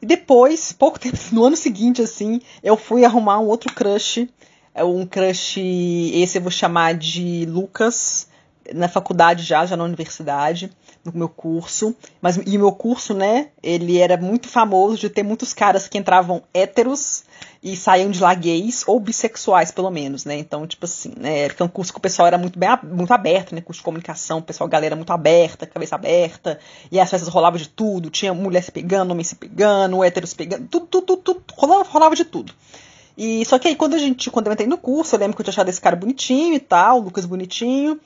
E 0.00 0.06
depois, 0.06 0.72
pouco 0.72 0.98
tempo, 0.98 1.16
no 1.32 1.44
ano 1.44 1.56
seguinte, 1.56 2.02
assim, 2.02 2.40
eu 2.62 2.76
fui 2.76 3.04
arrumar 3.04 3.38
um 3.38 3.46
outro 3.46 3.72
crush, 3.72 4.28
é 4.74 4.84
um 4.84 5.06
crush, 5.06 5.58
esse 5.58 6.38
eu 6.38 6.42
vou 6.42 6.50
chamar 6.50 6.94
de 6.94 7.46
Lucas, 7.46 8.28
na 8.72 8.88
faculdade 8.88 9.42
já, 9.42 9.66
já 9.66 9.76
na 9.76 9.84
universidade, 9.84 10.70
no 11.04 11.12
meu 11.12 11.28
curso. 11.28 11.94
Mas 12.20 12.36
e 12.36 12.56
o 12.56 12.60
meu 12.60 12.72
curso, 12.72 13.12
né, 13.12 13.48
ele 13.62 13.98
era 13.98 14.16
muito 14.16 14.48
famoso 14.48 14.96
de 14.96 15.10
ter 15.10 15.22
muitos 15.22 15.52
caras 15.52 15.88
que 15.88 15.98
entravam 15.98 16.42
héteros 16.52 17.24
e 17.62 17.76
saíam 17.76 18.10
de 18.10 18.20
lá 18.20 18.34
gays 18.34 18.84
ou 18.86 19.00
bissexuais, 19.00 19.70
pelo 19.70 19.90
menos, 19.90 20.24
né? 20.24 20.36
Então, 20.36 20.66
tipo 20.66 20.84
assim, 20.84 21.12
né, 21.16 21.40
era 21.40 21.64
um 21.64 21.68
curso 21.68 21.92
que 21.92 21.98
o 21.98 22.02
pessoal 22.02 22.28
era 22.28 22.36
muito 22.36 22.58
bem 22.58 22.68
muito 22.82 23.12
aberto, 23.12 23.54
né, 23.54 23.60
curso 23.60 23.80
de 23.80 23.84
comunicação, 23.84 24.38
o 24.38 24.42
pessoal, 24.42 24.68
galera 24.68 24.94
muito 24.94 25.12
aberta, 25.12 25.66
cabeça 25.66 25.94
aberta, 25.94 26.58
e 26.92 27.00
as 27.00 27.10
festas 27.10 27.32
rolavam 27.32 27.58
de 27.58 27.68
tudo, 27.68 28.10
tinha 28.10 28.34
mulher 28.34 28.62
se 28.62 28.70
pegando, 28.70 29.12
homem 29.12 29.24
se 29.24 29.34
pegando, 29.34 30.04
héteros 30.04 30.30
se 30.30 30.36
pegando, 30.36 30.68
tudo, 30.68 30.86
tudo, 30.86 31.06
tudo, 31.06 31.40
tudo 31.40 31.54
rolava, 31.56 31.84
rolava 31.88 32.14
de 32.14 32.24
tudo. 32.24 32.52
E 33.16 33.44
só 33.46 33.58
que 33.58 33.68
aí 33.68 33.76
quando 33.76 33.94
a 33.94 33.98
gente, 33.98 34.30
quando 34.30 34.48
eu 34.48 34.52
entrei 34.52 34.68
no 34.68 34.76
curso, 34.76 35.14
eu 35.14 35.20
lembro 35.20 35.36
que 35.36 35.40
eu 35.40 35.44
tinha 35.44 35.52
achado 35.52 35.68
esse 35.68 35.80
cara 35.80 35.96
bonitinho 35.96 36.54
e 36.54 36.60
tal, 36.60 36.98
o 36.98 37.02
Lucas 37.04 37.24
bonitinho, 37.24 37.98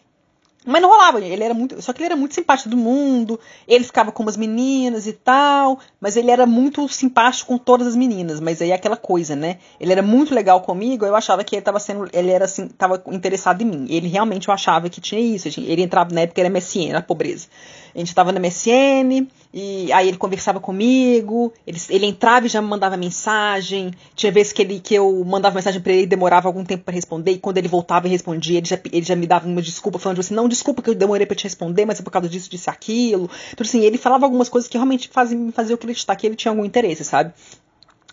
mas 0.66 0.82
não 0.82 0.90
rolava, 0.90 1.20
ele 1.20 1.43
era 1.43 1.55
muito. 1.55 1.81
Só 1.81 1.93
que 1.93 2.00
ele 2.00 2.06
era 2.06 2.16
muito 2.16 2.34
simpático 2.34 2.69
do 2.69 2.76
mundo, 2.76 3.38
ele 3.66 3.84
ficava 3.84 4.12
com 4.12 4.22
umas 4.22 4.37
meninas 4.37 5.06
e 5.06 5.12
tal, 5.12 5.78
mas 6.00 6.16
ele 6.16 6.31
era 6.31 6.46
muito 6.46 6.87
simpático 6.88 7.49
com 7.49 7.58
todas 7.58 7.87
as 7.87 7.96
meninas. 7.96 8.40
Mas 8.40 8.60
aí 8.60 8.70
é 8.70 8.75
aquela 8.75 8.96
coisa, 8.96 9.34
né? 9.34 9.58
Ele 9.81 9.93
era 9.93 10.02
muito 10.02 10.34
legal 10.34 10.60
comigo, 10.60 11.06
eu 11.06 11.14
achava 11.14 11.44
que 11.44 11.55
ele 11.55 11.60
estava 11.60 11.78
sendo. 11.78 12.08
Ele 12.12 12.31
era 12.31 12.44
assim, 12.44 12.69
tava 12.69 13.02
interessado 13.08 13.62
em 13.62 13.64
mim. 13.64 13.87
Ele 13.88 14.08
realmente 14.08 14.49
eu 14.49 14.55
achava 14.55 14.90
que 14.90 15.00
tinha 15.00 15.20
isso. 15.20 15.49
Ele 15.60 15.82
entrava 15.82 16.12
na 16.14 16.22
época, 16.22 16.40
era 16.40 16.50
MSN, 16.50 16.96
a 16.96 17.02
pobreza. 17.02 17.49
A 17.94 17.99
gente 17.99 18.08
estava 18.08 18.32
na 18.32 18.40
MSN, 18.40 19.26
e 19.53 19.91
aí 19.93 20.09
ele 20.09 20.19
conversava 20.19 20.61
comigo, 20.61 21.53
ele, 21.67 21.79
ele 21.89 22.06
entrava 22.06 22.47
e 22.47 22.49
já 22.49 22.61
me 22.61 22.69
mandava 22.69 22.97
mensagem. 22.97 23.93
Tinha 24.15 24.31
vezes 24.31 24.53
que, 24.53 24.61
ele, 24.61 24.79
que 24.79 24.95
eu 24.95 25.25
mandava 25.25 25.55
mensagem 25.55 25.81
para 25.81 25.93
ele 25.93 26.06
demorava 26.06 26.49
algum 26.49 26.65
tempo 26.65 26.85
para 26.85 26.95
responder, 26.95 27.33
e 27.33 27.39
quando 27.39 27.56
ele 27.59 27.69
voltava 27.69 28.06
e 28.06 28.11
respondia, 28.11 28.59
ele 28.59 28.67
já, 28.67 28.79
ele 28.93 29.03
já 29.03 29.17
me 29.17 29.27
dava 29.27 29.47
uma 29.47 29.62
desculpa, 29.62 29.99
falando 29.99 30.21
assim: 30.21 30.35
não, 30.35 30.49
desculpa 30.49 30.83
que 30.83 30.91
eu 30.91 30.95
demorei 30.95 31.27
para 31.27 31.37
te 31.37 31.45
responder, 31.45 31.87
mas 31.87 31.99
é 31.99 32.03
por 32.03 32.11
causa 32.11 32.29
disso, 32.29 32.50
disso 32.50 32.71
aquilo. 32.71 33.31
Então, 33.53 33.65
assim, 33.65 33.81
ele 33.81 33.97
falava 33.97 34.27
algumas 34.27 34.49
coisas 34.49 34.69
que 34.69 34.77
realmente 34.77 35.11
me 35.35 35.53
faziam 35.53 35.75
acreditar 35.75 36.15
que 36.17 36.27
ele 36.27 36.37
tinha 36.37 36.53
algum 36.53 36.65
interesse, 36.65 37.05
sabe? 37.05 37.33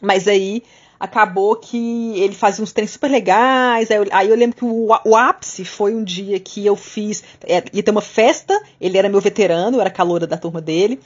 Mas 0.02 0.28
aí 0.28 0.64
acabou 1.00 1.56
que 1.56 2.20
ele 2.20 2.34
fazia 2.34 2.64
uns 2.64 2.72
treinos 2.72 2.92
super 2.92 3.10
legais. 3.10 3.92
Aí 3.92 3.98
eu, 3.98 4.06
aí 4.12 4.30
eu 4.30 4.36
lembro 4.36 4.58
que 4.58 4.66
o, 4.66 4.88
o, 5.06 5.16
ápice 5.16 5.66
foi 5.66 5.94
um 5.94 6.04
dia 6.04 6.40
que 6.40 6.66
eu 6.66 6.76
fiz. 6.76 7.24
É, 7.44 7.64
ia 7.74 7.84
ter 7.84 7.92
uma 7.92 8.02
festa, 8.02 8.60
ele 8.80 8.98
era 8.98 9.10
meu 9.10 9.22
veterano, 9.22 9.78
eu 9.78 9.82
era 9.82 9.90
caloura 9.90 10.28
da 10.28 10.38
turma 10.38 10.62
dele. 10.62 11.00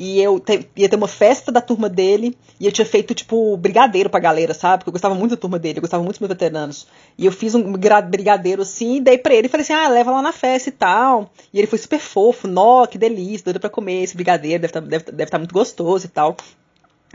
E 0.00 0.20
eu 0.20 0.38
te, 0.38 0.64
ia 0.76 0.88
ter 0.88 0.94
uma 0.94 1.08
festa 1.08 1.50
da 1.50 1.60
turma 1.60 1.88
dele, 1.88 2.38
e 2.60 2.66
eu 2.66 2.70
tinha 2.70 2.86
feito, 2.86 3.12
tipo, 3.12 3.56
brigadeiro 3.56 4.08
pra 4.08 4.20
galera, 4.20 4.54
sabe? 4.54 4.78
Porque 4.78 4.90
eu 4.90 4.92
gostava 4.92 5.12
muito 5.12 5.32
da 5.32 5.36
turma 5.36 5.58
dele, 5.58 5.78
eu 5.78 5.80
gostava 5.80 6.04
muito 6.04 6.14
dos 6.14 6.20
meus 6.20 6.28
veteranos. 6.28 6.86
E 7.18 7.26
eu 7.26 7.32
fiz 7.32 7.52
um 7.56 7.72
brigadeiro 7.72 8.62
assim, 8.62 8.98
e 8.98 9.00
dei 9.00 9.18
pra 9.18 9.34
ele 9.34 9.48
e 9.48 9.50
falei 9.50 9.62
assim: 9.64 9.72
ah, 9.72 9.88
leva 9.88 10.12
lá 10.12 10.22
na 10.22 10.32
festa 10.32 10.68
e 10.68 10.72
tal. 10.72 11.32
E 11.52 11.58
ele 11.58 11.66
foi 11.66 11.80
super 11.80 11.98
fofo, 11.98 12.46
nó, 12.46 12.86
que 12.86 12.96
delícia, 12.96 13.46
doido 13.46 13.58
pra 13.58 13.68
comer 13.68 14.04
esse 14.04 14.14
brigadeiro, 14.14 14.62
deve 14.62 14.70
estar 14.70 14.80
tá, 14.80 14.86
deve, 14.86 15.04
deve 15.10 15.30
tá 15.32 15.38
muito 15.38 15.52
gostoso 15.52 16.06
e 16.06 16.08
tal. 16.08 16.36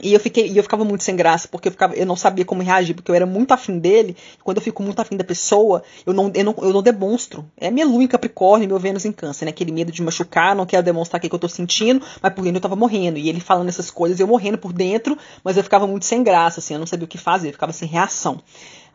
E 0.01 0.11
eu 0.11 0.19
fiquei, 0.19 0.47
e 0.47 0.57
eu 0.57 0.63
ficava 0.63 0.83
muito 0.83 1.03
sem 1.03 1.15
graça, 1.15 1.47
porque 1.47 1.67
eu, 1.67 1.71
ficava, 1.71 1.93
eu 1.93 2.05
não 2.05 2.15
sabia 2.15 2.43
como 2.43 2.63
reagir, 2.63 2.95
porque 2.95 3.11
eu 3.11 3.15
era 3.15 3.27
muito 3.27 3.51
afim 3.51 3.77
dele. 3.77 4.17
Quando 4.43 4.57
eu 4.57 4.63
fico 4.63 4.81
muito 4.81 4.99
afim 4.99 5.15
da 5.15 5.23
pessoa, 5.23 5.83
eu 6.03 6.13
não, 6.13 6.31
eu 6.33 6.43
não, 6.43 6.55
eu 6.63 6.73
não 6.73 6.81
demonstro. 6.81 7.45
É 7.55 7.69
minha 7.69 7.85
lua 7.85 8.03
em 8.03 8.07
Capricórnio, 8.07 8.67
meu 8.67 8.79
Vênus 8.79 9.05
em 9.05 9.11
Câncer, 9.11 9.45
né? 9.45 9.51
Aquele 9.51 9.71
medo 9.71 9.91
de 9.91 10.01
machucar, 10.01 10.55
não 10.55 10.65
quero 10.65 10.81
demonstrar 10.81 11.19
o 11.19 11.21
que, 11.21 11.29
que 11.29 11.35
eu 11.35 11.39
tô 11.39 11.47
sentindo, 11.47 12.03
mas 12.21 12.33
por 12.33 12.43
dentro 12.43 12.57
eu 12.57 12.61
tava 12.61 12.75
morrendo. 12.75 13.19
E 13.19 13.29
ele 13.29 13.39
falando 13.39 13.69
essas 13.69 13.91
coisas, 13.91 14.19
eu 14.19 14.25
morrendo 14.25 14.57
por 14.57 14.73
dentro, 14.73 15.15
mas 15.43 15.57
eu 15.57 15.63
ficava 15.63 15.85
muito 15.85 16.05
sem 16.05 16.23
graça, 16.23 16.59
assim, 16.59 16.73
eu 16.73 16.79
não 16.79 16.87
sabia 16.87 17.05
o 17.05 17.07
que 17.07 17.19
fazer, 17.19 17.49
eu 17.49 17.53
ficava 17.53 17.71
sem 17.71 17.87
reação. 17.87 18.41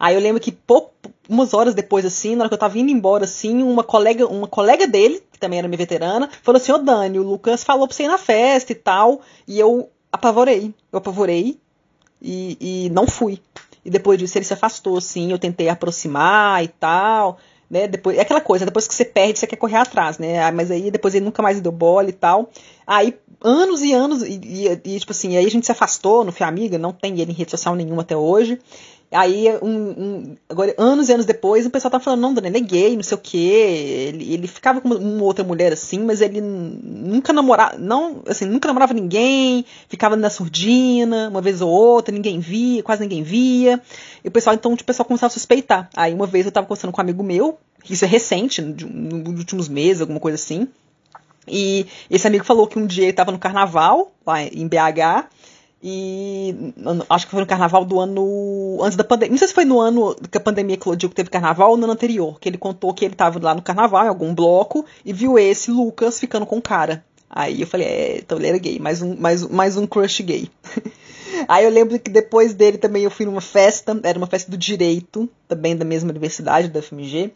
Aí 0.00 0.14
eu 0.14 0.20
lembro 0.20 0.40
que 0.40 0.50
pouco, 0.50 0.92
umas 1.28 1.54
horas 1.54 1.74
depois, 1.74 2.04
assim, 2.04 2.34
na 2.34 2.42
hora 2.42 2.48
que 2.48 2.54
eu 2.54 2.58
tava 2.58 2.78
indo 2.78 2.90
embora, 2.90 3.24
assim, 3.24 3.62
uma 3.62 3.84
colega, 3.84 4.26
uma 4.26 4.46
colega 4.46 4.86
dele, 4.86 5.22
que 5.32 5.38
também 5.38 5.58
era 5.58 5.68
minha 5.68 5.78
veterana, 5.78 6.28
falou 6.42 6.60
assim, 6.60 6.72
ô 6.72 6.78
Dani, 6.78 7.18
o 7.18 7.22
Lucas 7.22 7.64
falou 7.64 7.86
pra 7.86 7.96
você 7.96 8.04
ir 8.04 8.08
na 8.08 8.18
festa 8.18 8.72
e 8.72 8.76
tal, 8.76 9.20
e 9.46 9.58
eu 9.58 9.90
apavorei. 10.12 10.74
Eu 10.92 10.98
apavorei 10.98 11.58
e, 12.20 12.56
e 12.86 12.90
não 12.90 13.06
fui. 13.06 13.40
E 13.84 13.90
depois 13.90 14.18
disso 14.18 14.36
ele 14.36 14.44
se 14.44 14.52
afastou, 14.52 14.98
assim, 14.98 15.30
eu 15.30 15.38
tentei 15.38 15.68
aproximar 15.68 16.62
e 16.62 16.68
tal, 16.68 17.38
né? 17.70 17.86
Depois, 17.86 18.16
é 18.18 18.20
aquela 18.20 18.40
coisa, 18.40 18.64
depois 18.64 18.86
que 18.86 18.94
você 18.94 19.04
perde, 19.04 19.38
você 19.38 19.46
quer 19.46 19.56
correr 19.56 19.76
atrás, 19.76 20.18
né? 20.18 20.42
Ah, 20.42 20.52
mas 20.52 20.70
aí 20.70 20.90
depois 20.90 21.14
ele 21.14 21.24
nunca 21.24 21.42
mais 21.42 21.60
deu 21.60 21.72
bola 21.72 22.08
e 22.08 22.12
tal. 22.12 22.50
Aí, 22.86 23.14
anos 23.40 23.82
e 23.82 23.92
anos, 23.92 24.22
e, 24.22 24.40
e, 24.42 24.94
e 24.94 25.00
tipo 25.00 25.12
assim, 25.12 25.36
aí 25.36 25.46
a 25.46 25.50
gente 25.50 25.66
se 25.66 25.72
afastou, 25.72 26.24
não 26.24 26.32
foi 26.32 26.46
amiga, 26.46 26.78
não 26.78 26.92
tem 26.92 27.18
ele 27.20 27.30
em 27.30 27.34
rede 27.34 27.50
social 27.50 27.74
nenhuma 27.74 28.02
até 28.02 28.16
hoje. 28.16 28.58
Aí, 29.10 29.46
um, 29.62 29.68
um, 29.70 30.36
agora, 30.50 30.74
anos 30.76 31.08
e 31.08 31.12
anos 31.14 31.24
depois, 31.24 31.64
o 31.64 31.70
pessoal 31.70 31.90
tá 31.90 31.98
falando, 31.98 32.20
não, 32.20 32.34
Dona, 32.34 32.48
ele 32.48 32.58
é 32.58 32.60
gay, 32.60 32.94
não 32.94 33.02
sei 33.02 33.16
o 33.16 33.20
quê. 33.20 34.08
Ele, 34.08 34.34
ele 34.34 34.46
ficava 34.46 34.82
com 34.82 34.88
uma 34.88 35.24
outra 35.24 35.42
mulher 35.42 35.72
assim, 35.72 36.00
mas 36.00 36.20
ele 36.20 36.42
nunca 36.42 37.32
namorava, 37.32 37.78
não, 37.78 38.22
assim, 38.26 38.44
nunca 38.44 38.68
namorava 38.68 38.92
ninguém, 38.92 39.64
ficava 39.88 40.14
na 40.14 40.28
surdina, 40.28 41.28
uma 41.30 41.40
vez 41.40 41.62
ou 41.62 41.70
outra, 41.70 42.12
ninguém 42.14 42.38
via, 42.38 42.82
quase 42.82 43.00
ninguém 43.00 43.22
via. 43.22 43.80
E 44.22 44.28
o 44.28 44.30
pessoal, 44.30 44.54
então, 44.54 44.74
o 44.74 44.84
pessoal 44.84 45.06
começava 45.06 45.28
a 45.28 45.34
suspeitar. 45.34 45.88
Aí, 45.96 46.12
uma 46.12 46.26
vez 46.26 46.44
eu 46.44 46.52
tava 46.52 46.66
conversando 46.66 46.92
com 46.92 47.00
um 47.00 47.04
amigo 47.04 47.22
meu, 47.22 47.58
isso 47.88 48.04
é 48.04 48.08
recente, 48.08 48.60
nos 48.60 49.38
últimos 49.38 49.68
meses, 49.68 50.02
alguma 50.02 50.20
coisa 50.20 50.34
assim. 50.34 50.68
E 51.50 51.86
esse 52.10 52.26
amigo 52.26 52.44
falou 52.44 52.66
que 52.66 52.78
um 52.78 52.86
dia 52.86 53.04
ele 53.04 53.10
estava 53.10 53.32
no 53.32 53.38
carnaval, 53.38 54.12
lá 54.26 54.42
em 54.42 54.68
BH, 54.68 55.30
e 55.82 56.74
acho 57.08 57.26
que 57.26 57.30
foi 57.30 57.40
no 57.40 57.46
carnaval 57.46 57.84
do 57.84 58.00
ano 58.00 58.78
antes 58.82 58.96
da 58.96 59.04
pandemia. 59.04 59.30
Não 59.30 59.38
sei 59.38 59.48
se 59.48 59.54
foi 59.54 59.64
no 59.64 59.78
ano 59.78 60.16
que 60.30 60.36
a 60.36 60.40
pandemia 60.40 60.74
eclodiu 60.74 61.08
que 61.08 61.14
teve 61.14 61.30
carnaval 61.30 61.70
ou 61.70 61.76
no 61.76 61.84
ano 61.84 61.92
anterior, 61.92 62.38
que 62.40 62.48
ele 62.48 62.58
contou 62.58 62.92
que 62.92 63.04
ele 63.04 63.14
estava 63.14 63.38
lá 63.40 63.54
no 63.54 63.62
carnaval, 63.62 64.04
em 64.04 64.08
algum 64.08 64.34
bloco, 64.34 64.84
e 65.04 65.12
viu 65.12 65.38
esse 65.38 65.70
Lucas 65.70 66.18
ficando 66.18 66.44
com 66.46 66.58
o 66.58 66.62
cara. 66.62 67.04
Aí 67.30 67.60
eu 67.60 67.66
falei, 67.66 67.86
é, 67.86 68.18
então 68.18 68.38
ele 68.38 68.48
era 68.48 68.58
gay, 68.58 68.78
mais 68.80 69.02
um, 69.02 69.14
mais, 69.16 69.42
mais 69.44 69.76
um 69.76 69.86
crush 69.86 70.22
gay. 70.22 70.50
Aí 71.46 71.64
eu 71.64 71.70
lembro 71.70 71.98
que 72.00 72.10
depois 72.10 72.54
dele 72.54 72.78
também 72.78 73.04
eu 73.04 73.10
fui 73.10 73.24
numa 73.26 73.40
festa, 73.40 73.98
era 74.02 74.18
uma 74.18 74.26
festa 74.26 74.50
do 74.50 74.56
direito, 74.56 75.28
também 75.46 75.76
da 75.76 75.84
mesma 75.84 76.10
universidade, 76.10 76.68
da 76.68 76.82
FMG. 76.82 77.30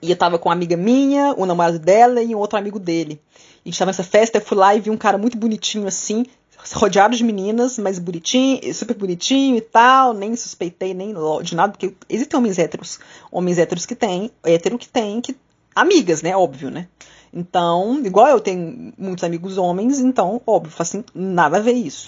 E 0.00 0.10
eu 0.10 0.16
tava 0.16 0.38
com 0.38 0.48
uma 0.48 0.54
amiga 0.54 0.76
minha, 0.76 1.34
o 1.36 1.44
namorado 1.44 1.78
dela 1.78 2.22
e 2.22 2.34
um 2.34 2.38
outro 2.38 2.58
amigo 2.58 2.78
dele. 2.78 3.20
A 3.34 3.68
gente 3.68 3.78
tava 3.78 3.90
nessa 3.90 4.04
festa, 4.04 4.38
eu 4.38 4.42
fui 4.42 4.56
lá 4.56 4.74
e 4.74 4.80
vi 4.80 4.88
um 4.88 4.96
cara 4.96 5.18
muito 5.18 5.36
bonitinho 5.36 5.86
assim, 5.86 6.24
rodeado 6.72 7.16
de 7.16 7.24
meninas, 7.24 7.78
mas 7.78 7.98
bonitinho, 7.98 8.74
super 8.74 8.96
bonitinho 8.96 9.56
e 9.56 9.60
tal, 9.60 10.12
nem 10.12 10.34
suspeitei 10.36 10.94
nem 10.94 11.14
de 11.42 11.54
nada, 11.54 11.72
porque 11.72 11.94
existem 12.08 12.38
homens 12.38 12.58
héteros, 12.58 12.98
homens 13.30 13.58
héteros 13.58 13.86
que 13.86 13.94
têm, 13.94 14.30
hétero 14.44 14.78
que 14.78 14.88
tem, 14.88 15.20
que 15.20 15.36
amigas, 15.74 16.22
né, 16.22 16.36
óbvio, 16.36 16.70
né? 16.70 16.88
Então, 17.32 18.00
igual 18.04 18.28
eu 18.28 18.40
tenho 18.40 18.92
muitos 18.98 19.22
amigos 19.24 19.56
homens, 19.56 20.00
então, 20.00 20.42
óbvio, 20.46 20.74
assim, 20.78 21.04
nada 21.14 21.58
a 21.58 21.60
ver 21.60 21.72
isso. 21.72 22.04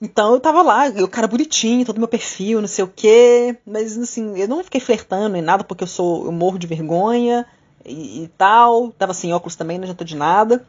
Então 0.00 0.32
eu 0.34 0.40
tava 0.40 0.62
lá, 0.62 0.88
o 0.88 1.08
cara 1.08 1.26
bonitinho, 1.26 1.84
todo 1.84 1.98
meu 1.98 2.06
perfil, 2.06 2.60
não 2.60 2.68
sei 2.68 2.84
o 2.84 2.92
quê, 2.94 3.58
mas 3.66 3.98
assim, 3.98 4.38
eu 4.38 4.46
não 4.46 4.62
fiquei 4.62 4.80
flertando 4.80 5.28
nem 5.28 5.42
nada, 5.42 5.64
porque 5.64 5.82
eu 5.82 5.88
sou, 5.88 6.24
eu 6.24 6.32
morro 6.32 6.56
de 6.56 6.68
vergonha 6.68 7.44
e, 7.84 8.22
e 8.22 8.28
tal, 8.38 8.92
tava 8.92 9.12
sem 9.12 9.32
óculos 9.32 9.56
também, 9.56 9.76
não 9.76 9.84
adiantou 9.84 10.06
de 10.06 10.14
nada. 10.16 10.64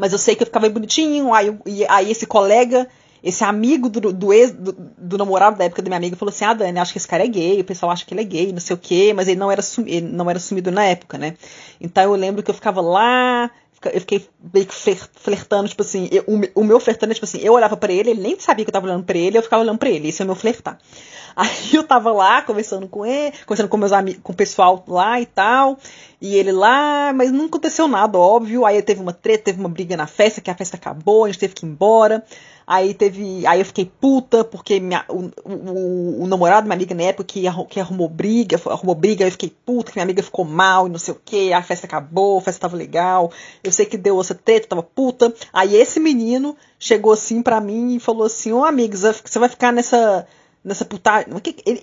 Mas 0.00 0.12
eu 0.12 0.18
sei 0.18 0.34
que 0.34 0.42
eu 0.42 0.46
ficava 0.46 0.68
bonitinho, 0.70 1.34
aí, 1.34 1.54
aí 1.88 2.10
esse 2.10 2.26
colega, 2.26 2.88
esse 3.22 3.44
amigo 3.44 3.90
do, 3.90 4.12
do 4.12 4.32
ex, 4.32 4.50
do, 4.50 4.72
do, 4.72 5.18
namorado 5.18 5.58
da 5.58 5.64
época 5.66 5.82
da 5.82 5.90
minha 5.90 5.98
amiga 5.98 6.16
falou 6.16 6.30
assim, 6.30 6.46
ah, 6.46 6.54
Dani, 6.54 6.78
acho 6.78 6.92
que 6.92 6.98
esse 6.98 7.06
cara 7.06 7.22
é 7.22 7.28
gay, 7.28 7.60
o 7.60 7.64
pessoal 7.64 7.92
acha 7.92 8.06
que 8.06 8.14
ele 8.14 8.22
é 8.22 8.24
gay, 8.24 8.50
não 8.50 8.60
sei 8.60 8.74
o 8.74 8.78
quê, 8.78 9.12
mas 9.14 9.28
ele 9.28 9.38
não 9.38 9.52
era, 9.52 9.62
ele 9.86 10.08
não 10.08 10.30
era 10.30 10.38
sumido 10.38 10.70
na 10.70 10.84
época, 10.84 11.18
né? 11.18 11.36
Então 11.78 12.02
eu 12.02 12.14
lembro 12.14 12.42
que 12.42 12.50
eu 12.50 12.54
ficava 12.54 12.80
lá, 12.80 13.50
eu 13.88 14.00
fiquei 14.00 14.28
meio 14.52 14.66
que 14.66 14.74
flertando, 14.74 15.68
tipo 15.68 15.82
assim, 15.82 16.08
eu, 16.12 16.24
o, 16.54 16.62
meu 16.62 16.78
flertando 16.78 17.12
é 17.12 17.14
tipo 17.14 17.24
assim, 17.24 17.38
eu 17.38 17.54
olhava 17.54 17.76
para 17.76 17.92
ele, 17.92 18.10
ele 18.10 18.20
nem 18.20 18.38
sabia 18.38 18.64
que 18.64 18.68
eu 18.68 18.72
tava 18.72 18.86
olhando 18.86 19.04
para 19.04 19.16
ele, 19.16 19.38
eu 19.38 19.42
ficava 19.42 19.62
olhando 19.62 19.78
para 19.78 19.88
ele, 19.88 20.08
esse 20.08 20.20
é 20.20 20.24
o 20.24 20.26
meu 20.26 20.34
flertar. 20.34 20.78
Aí 21.34 21.72
eu 21.72 21.82
tava 21.84 22.12
lá 22.12 22.42
conversando 22.42 22.86
com 22.88 23.06
ele, 23.06 23.34
conversando 23.46 23.68
com 23.68 23.76
meus 23.78 23.92
amigos, 23.92 24.20
com 24.22 24.32
o 24.32 24.36
pessoal 24.36 24.84
lá 24.86 25.20
e 25.20 25.24
tal, 25.24 25.78
e 26.20 26.34
ele 26.34 26.52
lá, 26.52 27.12
mas 27.14 27.32
não 27.32 27.46
aconteceu 27.46 27.88
nada, 27.88 28.18
óbvio. 28.18 28.66
Aí 28.66 28.82
teve 28.82 29.00
uma 29.00 29.12
treta, 29.12 29.44
teve 29.44 29.60
uma 29.60 29.68
briga 29.68 29.96
na 29.96 30.06
festa, 30.06 30.40
que 30.40 30.50
a 30.50 30.54
festa 30.54 30.76
acabou, 30.76 31.24
a 31.24 31.28
gente 31.28 31.38
teve 31.38 31.54
que 31.54 31.64
ir 31.64 31.68
embora. 31.68 32.22
Aí 32.70 32.94
teve. 32.94 33.44
Aí 33.48 33.60
eu 33.60 33.64
fiquei 33.64 33.84
puta, 33.84 34.44
porque 34.44 34.78
minha, 34.78 35.04
o, 35.08 35.28
o, 35.44 36.22
o 36.22 36.26
namorado 36.28 36.60
da 36.60 36.66
minha 36.68 36.76
amiga 36.76 36.94
na 36.94 37.02
época 37.02 37.24
que, 37.24 37.42
que 37.68 37.80
arrumou 37.80 38.08
briga, 38.08 38.60
arrumou 38.66 38.94
briga, 38.94 39.24
eu 39.24 39.30
fiquei 39.32 39.52
puta, 39.66 39.90
que 39.90 39.98
minha 39.98 40.04
amiga 40.04 40.22
ficou 40.22 40.44
mal 40.44 40.86
e 40.86 40.90
não 40.90 40.96
sei 40.96 41.12
o 41.12 41.20
que, 41.24 41.52
a 41.52 41.60
festa 41.64 41.88
acabou, 41.88 42.38
a 42.38 42.40
festa 42.40 42.60
tava 42.60 42.76
legal. 42.76 43.32
Eu 43.64 43.72
sei 43.72 43.86
que 43.86 43.98
deu 43.98 44.20
essa 44.20 44.36
treta, 44.36 44.68
tava 44.68 44.84
puta. 44.84 45.34
Aí 45.52 45.74
esse 45.74 45.98
menino 45.98 46.56
chegou 46.78 47.12
assim 47.12 47.42
pra 47.42 47.60
mim 47.60 47.96
e 47.96 47.98
falou 47.98 48.24
assim: 48.24 48.52
Ô 48.52 48.62
oh, 48.62 48.70
você 48.70 49.38
vai 49.40 49.48
ficar 49.48 49.72
nessa 49.72 50.24
nessa 50.64 50.84
putagem. 50.84 51.26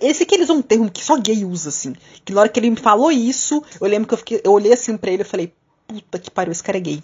Esse 0.00 0.24
que 0.24 0.34
eles 0.34 0.48
um 0.48 0.62
termo 0.62 0.90
que 0.90 1.04
só 1.04 1.18
gay 1.18 1.44
usa, 1.44 1.68
assim. 1.68 1.92
Que 2.24 2.32
na 2.32 2.40
hora 2.40 2.48
que 2.48 2.58
ele 2.58 2.70
me 2.70 2.76
falou 2.76 3.12
isso, 3.12 3.62
eu 3.78 3.86
lembro 3.86 4.08
que 4.08 4.14
eu, 4.14 4.18
fiquei, 4.18 4.40
eu 4.42 4.52
olhei 4.52 4.72
assim 4.72 4.96
pra 4.96 5.10
ele 5.10 5.20
e 5.20 5.26
falei, 5.26 5.52
puta 5.86 6.18
que 6.18 6.30
pariu, 6.30 6.50
esse 6.50 6.62
cara 6.62 6.78
é 6.78 6.80
gay. 6.80 7.02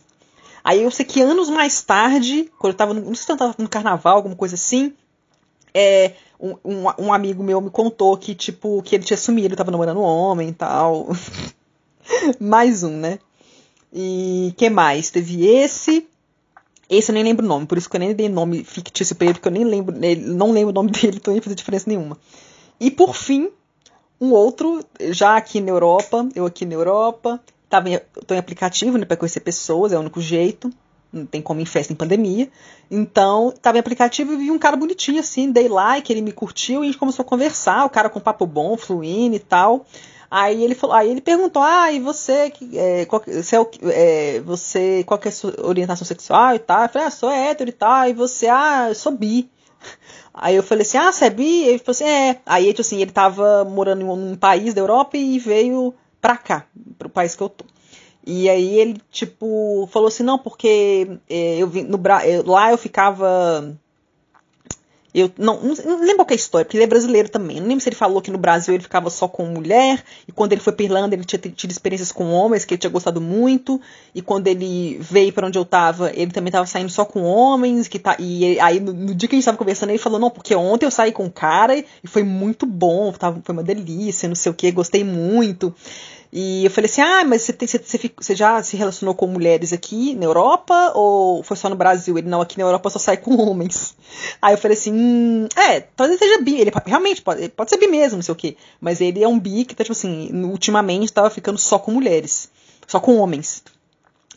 Aí 0.65 0.83
eu 0.83 0.91
sei 0.91 1.05
que 1.05 1.21
anos 1.21 1.51
mais 1.51 1.83
tarde, 1.83 2.51
quando 2.59 2.73
eu 2.73 2.77
tava 2.77 2.95
no, 2.95 3.03
não 3.03 3.15
sei 3.15 3.27
se 3.27 3.33
eu 3.33 3.37
tava 3.37 3.55
no 3.59 3.69
carnaval, 3.69 4.17
alguma 4.17 4.35
coisa 4.35 4.55
assim, 4.55 4.95
é, 5.75 6.15
um, 6.41 6.57
um, 6.65 6.85
um, 6.99 7.13
amigo 7.13 7.43
meu 7.43 7.61
me 7.61 7.69
contou 7.69 8.17
que, 8.17 8.35
tipo, 8.35 8.83
que 8.83 8.97
ele 8.97 9.05
tinha 9.05 9.17
sumido, 9.17 9.57
tava 9.57 9.71
namorando 9.71 9.99
um 9.99 10.05
homem 10.05 10.49
e 10.49 10.53
tal. 10.55 11.09
mais 12.41 12.83
um, 12.83 12.97
né? 12.97 13.19
E 13.93 14.55
que 14.57 14.71
mais? 14.71 15.11
Teve 15.11 15.47
esse. 15.47 16.09
Esse 16.89 17.11
eu 17.11 17.15
nem 17.15 17.25
lembro 17.25 17.45
o 17.45 17.49
nome, 17.49 17.67
por 17.67 17.77
isso 17.79 17.89
que 17.89 17.97
eu 17.97 18.01
nem 18.01 18.15
dei 18.15 18.29
nome 18.29 18.63
fictício 18.65 19.17
pra 19.17 19.27
ele, 19.27 19.35
porque 19.35 19.49
eu 19.49 19.53
nem 19.53 19.65
lembro, 19.65 19.95
não 20.19 20.53
lembro 20.53 20.71
o 20.71 20.73
nome 20.73 20.91
dele, 20.93 21.17
então 21.17 21.33
não 21.33 21.37
ia 21.37 21.43
fazer 21.43 21.57
diferença 21.57 21.89
nenhuma. 21.89 22.19
E 22.81 22.91
por 22.91 23.15
fim, 23.15 23.51
um 24.21 24.33
outro, 24.33 24.85
já 25.11 25.37
aqui 25.37 25.61
na 25.61 25.71
Europa, 25.71 26.29
eu 26.35 26.47
aqui 26.47 26.65
na 26.65 26.75
Europa, 26.75 27.41
Tava 27.75 27.91
em, 27.91 27.99
tô 28.25 28.35
em 28.35 28.39
aplicativo, 28.39 28.97
né, 28.97 29.05
para 29.05 29.17
conhecer 29.17 29.41
pessoas, 29.41 29.93
é 29.93 29.97
o 29.97 30.01
único 30.01 30.21
jeito. 30.21 30.71
Não 31.13 31.27
tem 31.27 31.43
como 31.43 31.61
em 31.61 31.65
festa 31.65 31.93
em 31.93 31.97
pandemia. 31.97 32.49
Então, 32.89 33.53
tava 33.61 33.79
em 33.79 33.81
aplicativo 33.81 34.33
e 34.33 34.37
vi 34.37 34.51
um 34.53 34.61
cara 34.61 34.77
bonitinho 34.77 35.19
assim, 35.19 35.51
dei 35.51 35.67
like, 35.67 36.13
ele 36.13 36.23
me 36.23 36.31
curtiu 36.31 36.83
e 36.83 36.85
a 36.85 36.87
gente 36.87 36.99
começou 36.99 37.25
a 37.25 37.27
conversar, 37.27 37.85
o 37.85 37.91
cara 37.91 38.09
com 38.09 38.21
papo 38.21 38.47
bom, 38.47 38.77
fluindo 38.77 39.35
e 39.35 39.41
tal. 39.41 39.87
Aí 40.31 40.63
ele 40.63 40.77
falou, 40.77 40.95
aí 40.95 41.11
ele 41.11 41.21
perguntou, 41.21 41.61
ah, 41.63 41.91
e 41.91 41.99
você, 41.99 42.53
é, 42.75 43.07
qual, 43.07 43.21
você, 43.27 43.57
é, 43.91 44.41
você, 44.43 45.03
qual 45.05 45.19
que 45.19 45.27
é 45.27 45.31
a 45.31 45.35
sua 45.35 45.53
orientação 45.67 46.07
sexual 46.07 46.55
e 46.55 46.61
tal? 46.61 46.83
Eu 46.85 46.89
falei, 46.91 47.09
ah, 47.09 47.11
sou 47.11 47.29
hétero 47.29 47.71
e 47.71 47.73
tal, 47.73 48.09
e 48.09 48.13
você, 48.13 48.47
ah, 48.47 48.87
eu 48.89 48.95
sou 48.95 49.11
bi. 49.11 49.51
Aí 50.33 50.55
eu 50.55 50.63
falei 50.63 50.83
assim, 50.83 50.99
ah, 50.99 51.11
você 51.11 51.25
é 51.25 51.31
bi? 51.31 51.65
Ele 51.65 51.79
falou 51.79 51.91
assim, 51.91 52.05
é. 52.05 52.41
Aí, 52.47 52.67
tipo 52.69 52.83
assim, 52.83 53.03
ele 53.03 53.11
tava 53.11 53.65
morando 53.65 54.03
em 54.03 54.05
um 54.05 54.37
país 54.37 54.75
da 54.75 54.81
Europa 54.81 55.17
e 55.17 55.41
veio 55.41 55.93
pra 56.25 56.39
cá, 56.39 56.67
pro 56.99 57.11
país 57.11 57.37
que 57.37 57.43
eu 57.43 57.51
tô. 57.51 57.67
E 58.27 58.49
aí 58.49 58.79
ele, 58.79 58.99
tipo, 59.11 59.87
falou 59.93 60.09
assim, 60.09 60.23
não, 60.23 60.39
porque 60.39 61.19
é, 61.29 61.59
eu 61.59 61.69
vim 61.69 61.83
no 61.83 62.01
eu, 62.25 62.47
lá 62.47 62.71
eu 62.71 62.79
ficava. 62.79 63.79
Eu 65.15 65.31
não, 65.39 65.61
não, 65.63 66.01
lembro 66.01 66.25
qual 66.25 66.31
é 66.31 66.33
a 66.33 66.37
história, 66.37 66.65
porque 66.65 66.77
ele 66.77 66.83
é 66.83 66.89
brasileiro 66.89 67.29
também. 67.29 67.61
Não 67.61 67.69
lembro 67.69 67.81
se 67.81 67.89
ele 67.89 67.95
falou 67.95 68.21
que 68.21 68.33
no 68.33 68.39
Brasil 68.39 68.75
ele 68.75 68.83
ficava 68.83 69.09
só 69.11 69.29
com 69.29 69.47
mulher, 69.47 70.03
e 70.27 70.33
quando 70.33 70.53
ele 70.53 70.61
foi 70.61 70.73
pra 70.73 70.85
Irlanda 70.85 71.15
ele 71.15 71.25
tinha 71.25 71.39
tido 71.39 71.71
experiências 71.71 72.11
com 72.11 72.33
homens 72.33 72.65
que 72.65 72.75
ele 72.75 72.81
tinha 72.81 72.91
gostado 72.91 73.21
muito, 73.21 73.81
e 74.13 74.21
quando 74.21 74.49
ele 74.49 74.99
veio 75.01 75.33
para 75.33 75.47
onde 75.47 75.57
eu 75.57 75.65
tava, 75.65 76.11
ele 76.13 76.33
também 76.33 76.51
tava 76.51 76.67
saindo 76.67 76.91
só 76.91 77.05
com 77.05 77.23
homens, 77.23 77.87
que 77.87 78.01
tá, 78.01 78.17
e 78.19 78.59
aí 78.59 78.81
no, 78.81 78.93
no, 78.93 79.15
dia 79.15 79.29
que 79.29 79.37
a 79.37 79.39
gente 79.39 79.45
tava 79.45 79.57
conversando 79.57 79.91
ele 79.91 79.99
falou, 79.99 80.19
não, 80.19 80.31
porque 80.31 80.53
ontem 80.57 80.85
eu 80.85 80.91
saí 80.91 81.13
com 81.13 81.27
um 81.27 81.31
cara 81.31 81.79
e 81.79 81.85
foi 82.07 82.25
muito 82.25 82.67
bom, 82.67 83.13
tava, 83.13 83.41
foi 83.45 83.53
uma 83.53 83.63
delícia, 83.63 84.29
não 84.29 84.35
sei 84.35 84.51
o 84.51 84.55
que, 84.55 84.73
gostei 84.73 85.05
muito. 85.05 85.73
E 86.37 86.65
eu 86.65 86.71
falei 86.71 86.91
assim: 86.91 87.01
ah, 87.01 87.25
mas 87.25 87.43
você, 87.43 87.53
tem, 87.53 87.69
você, 87.69 87.79
você, 87.79 88.35
já 88.35 88.61
se 88.61 88.77
relacionou 88.77 89.15
com 89.15 89.29
mulheres 89.29 89.73
aqui 89.73 90.17
na 90.17 90.25
Europa 90.25 90.91
ou 90.93 91.45
foi 91.45 91.57
só 91.57 91.71
no 91.71 91.77
Brasil? 91.77 92.19
Ele 92.19 92.29
não, 92.29 92.41
aqui 92.41 92.59
na 92.59 92.65
Europa 92.65 92.91
só 92.91 92.99
sai 92.99 93.17
com 93.17 93.37
homens. 93.37 93.95
Aí 94.43 94.53
eu 94.55 94.59
falei 94.59 94.77
assim: 94.77 94.93
hum, 94.93 95.47
é, 95.55 95.81
talvez 95.81 96.19
seja 96.19 96.43
bi. 96.43 96.57
Ele 96.61 96.73
realmente 96.85 97.23
pode, 97.23 97.49
pode 97.51 97.71
ser 97.71 97.77
bi 97.77 97.87
mesmo, 97.87 98.17
não 98.17 98.23
sei 98.25 98.33
o 98.33 98.37
quê. 98.37 98.57
Mas 98.81 99.01
ele 99.01 99.23
é 99.23 99.29
um 99.29 99.39
bi 99.39 99.65
que 99.65 99.77
tá, 99.77 99.85
tipo 99.85 99.93
assim, 99.93 100.29
ultimamente 100.45 101.13
tava 101.13 101.31
ficando 101.31 101.57
só 101.57 101.79
com 101.79 101.93
mulheres, 101.93 102.51
só 102.89 102.99
com 102.99 103.17
homens. 103.17 103.63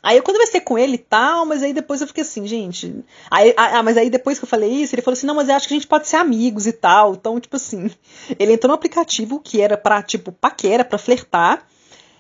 Aí 0.04 0.18
eu 0.18 0.24
conversei 0.24 0.62
com 0.62 0.78
ele 0.78 0.94
e 0.94 1.00
tal, 1.00 1.48
mas 1.48 1.64
aí 1.64 1.74
depois 1.74 2.00
eu 2.00 2.08
fiquei 2.08 2.22
assim, 2.22 2.46
gente. 2.46 3.04
Aí, 3.32 3.56
ah, 3.58 3.82
mas 3.82 3.98
aí 3.98 4.12
depois 4.12 4.38
que 4.38 4.46
eu 4.46 4.50
falei 4.50 4.70
isso, 4.70 4.94
ele 4.94 5.02
falou 5.02 5.14
assim: 5.14 5.26
não, 5.26 5.34
mas 5.34 5.50
eu 5.50 5.56
acho 5.56 5.68
que 5.68 5.74
a 5.74 5.78
gente 5.78 5.88
pode 5.88 6.08
ser 6.08 6.18
amigos 6.18 6.68
e 6.68 6.74
tal. 6.74 7.16
Então, 7.16 7.40
tipo 7.40 7.56
assim, 7.56 7.90
ele 8.38 8.54
entrou 8.54 8.70
no 8.70 8.76
aplicativo 8.76 9.40
que 9.40 9.60
era 9.60 9.76
pra, 9.76 10.04
tipo, 10.04 10.32
paquera, 10.32 10.86
pra 10.86 11.00
flertar. 11.00 11.66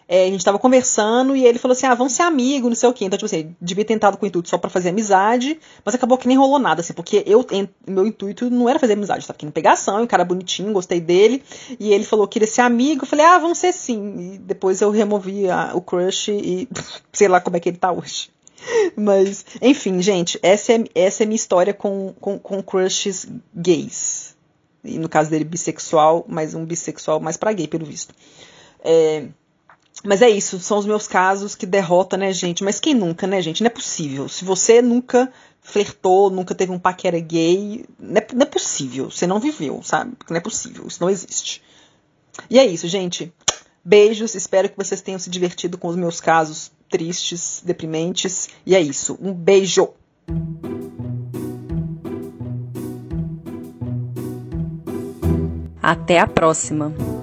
É, 0.07 0.25
a 0.25 0.29
gente 0.31 0.45
tava 0.45 0.57
conversando 0.57 1.35
e 1.35 1.45
ele 1.45 1.59
falou 1.59 1.73
assim: 1.73 1.85
ah, 1.85 1.93
vamos 1.93 2.13
ser 2.13 2.23
amigos, 2.23 2.69
não 2.69 2.75
sei 2.75 2.87
o 2.89 2.93
quê. 2.93 3.05
Então, 3.05 3.17
tipo 3.17 3.25
assim, 3.25 3.55
devia 3.61 3.83
ter 3.83 3.93
tentado 3.93 4.17
com 4.17 4.25
o 4.25 4.27
intuito 4.27 4.47
só 4.47 4.57
pra 4.57 4.69
fazer 4.69 4.89
amizade, 4.89 5.59
mas 5.83 5.95
acabou 5.95 6.17
que 6.17 6.27
nem 6.27 6.37
rolou 6.37 6.59
nada, 6.59 6.81
assim, 6.81 6.93
porque 6.93 7.23
eu, 7.25 7.45
meu 7.85 8.07
intuito 8.07 8.49
não 8.49 8.69
era 8.69 8.79
fazer 8.79 8.93
amizade, 8.93 9.27
tava 9.27 9.37
querendo 9.37 9.53
pegação, 9.53 10.03
um 10.03 10.07
cara 10.07 10.23
bonitinho, 10.23 10.71
gostei 10.71 11.01
dele, 11.01 11.43
e 11.79 11.91
ele 11.91 12.05
falou 12.05 12.27
que 12.27 12.37
queria 12.37 12.47
ser 12.47 12.61
amigo, 12.61 13.03
eu 13.03 13.07
falei, 13.07 13.25
ah, 13.25 13.39
vamos 13.39 13.57
ser 13.57 13.73
sim. 13.73 14.35
E 14.35 14.37
depois 14.37 14.79
eu 14.81 14.91
removi 14.91 15.49
a, 15.49 15.71
o 15.73 15.81
crush 15.81 16.29
e 16.29 16.69
sei 17.11 17.27
lá 17.27 17.41
como 17.41 17.57
é 17.57 17.59
que 17.59 17.69
ele 17.69 17.77
tá 17.77 17.91
hoje. 17.91 18.29
Mas, 18.95 19.45
enfim, 19.61 20.01
gente, 20.01 20.39
essa 20.41 20.73
é, 20.73 20.83
essa 20.93 21.23
é 21.23 21.25
minha 21.25 21.35
história 21.35 21.73
com, 21.73 22.13
com, 22.19 22.37
com 22.37 22.61
crushes 22.61 23.27
gays. 23.55 24.35
E 24.83 24.97
no 24.99 25.09
caso 25.09 25.29
dele, 25.29 25.43
bissexual, 25.43 26.25
mas 26.27 26.53
um 26.53 26.65
bissexual 26.65 27.19
mais 27.19 27.37
pra 27.37 27.53
gay, 27.53 27.67
pelo 27.67 27.85
visto. 27.85 28.13
É, 28.83 29.27
mas 30.03 30.21
é 30.21 30.29
isso, 30.29 30.59
são 30.59 30.77
os 30.77 30.85
meus 30.85 31.07
casos 31.07 31.55
que 31.55 31.65
derrota, 31.65 32.17
né, 32.17 32.31
gente? 32.31 32.63
Mas 32.63 32.79
quem 32.79 32.93
nunca, 32.93 33.25
né, 33.25 33.41
gente? 33.41 33.61
Não 33.61 33.67
é 33.67 33.71
possível. 33.71 34.29
Se 34.29 34.45
você 34.45 34.81
nunca 34.81 35.31
flertou, 35.61 36.29
nunca 36.29 36.55
teve 36.55 36.71
um 36.71 36.79
paquera 36.79 37.19
gay, 37.19 37.85
não 37.99 38.17
é, 38.17 38.27
não 38.33 38.41
é 38.43 38.45
possível. 38.45 39.09
Você 39.09 39.27
não 39.27 39.39
viveu, 39.39 39.81
sabe? 39.83 40.13
Não 40.29 40.37
é 40.37 40.39
possível, 40.39 40.85
isso 40.87 41.01
não 41.01 41.09
existe. 41.09 41.61
E 42.49 42.59
é 42.59 42.65
isso, 42.65 42.87
gente. 42.87 43.33
Beijos, 43.83 44.35
espero 44.35 44.69
que 44.69 44.77
vocês 44.77 45.01
tenham 45.01 45.19
se 45.19 45.29
divertido 45.29 45.77
com 45.77 45.87
os 45.87 45.95
meus 45.95 46.21
casos 46.21 46.71
tristes, 46.89 47.61
deprimentes. 47.65 48.49
E 48.65 48.75
é 48.75 48.81
isso, 48.81 49.17
um 49.21 49.33
beijo! 49.33 49.89
Até 55.81 56.19
a 56.19 56.27
próxima! 56.27 57.16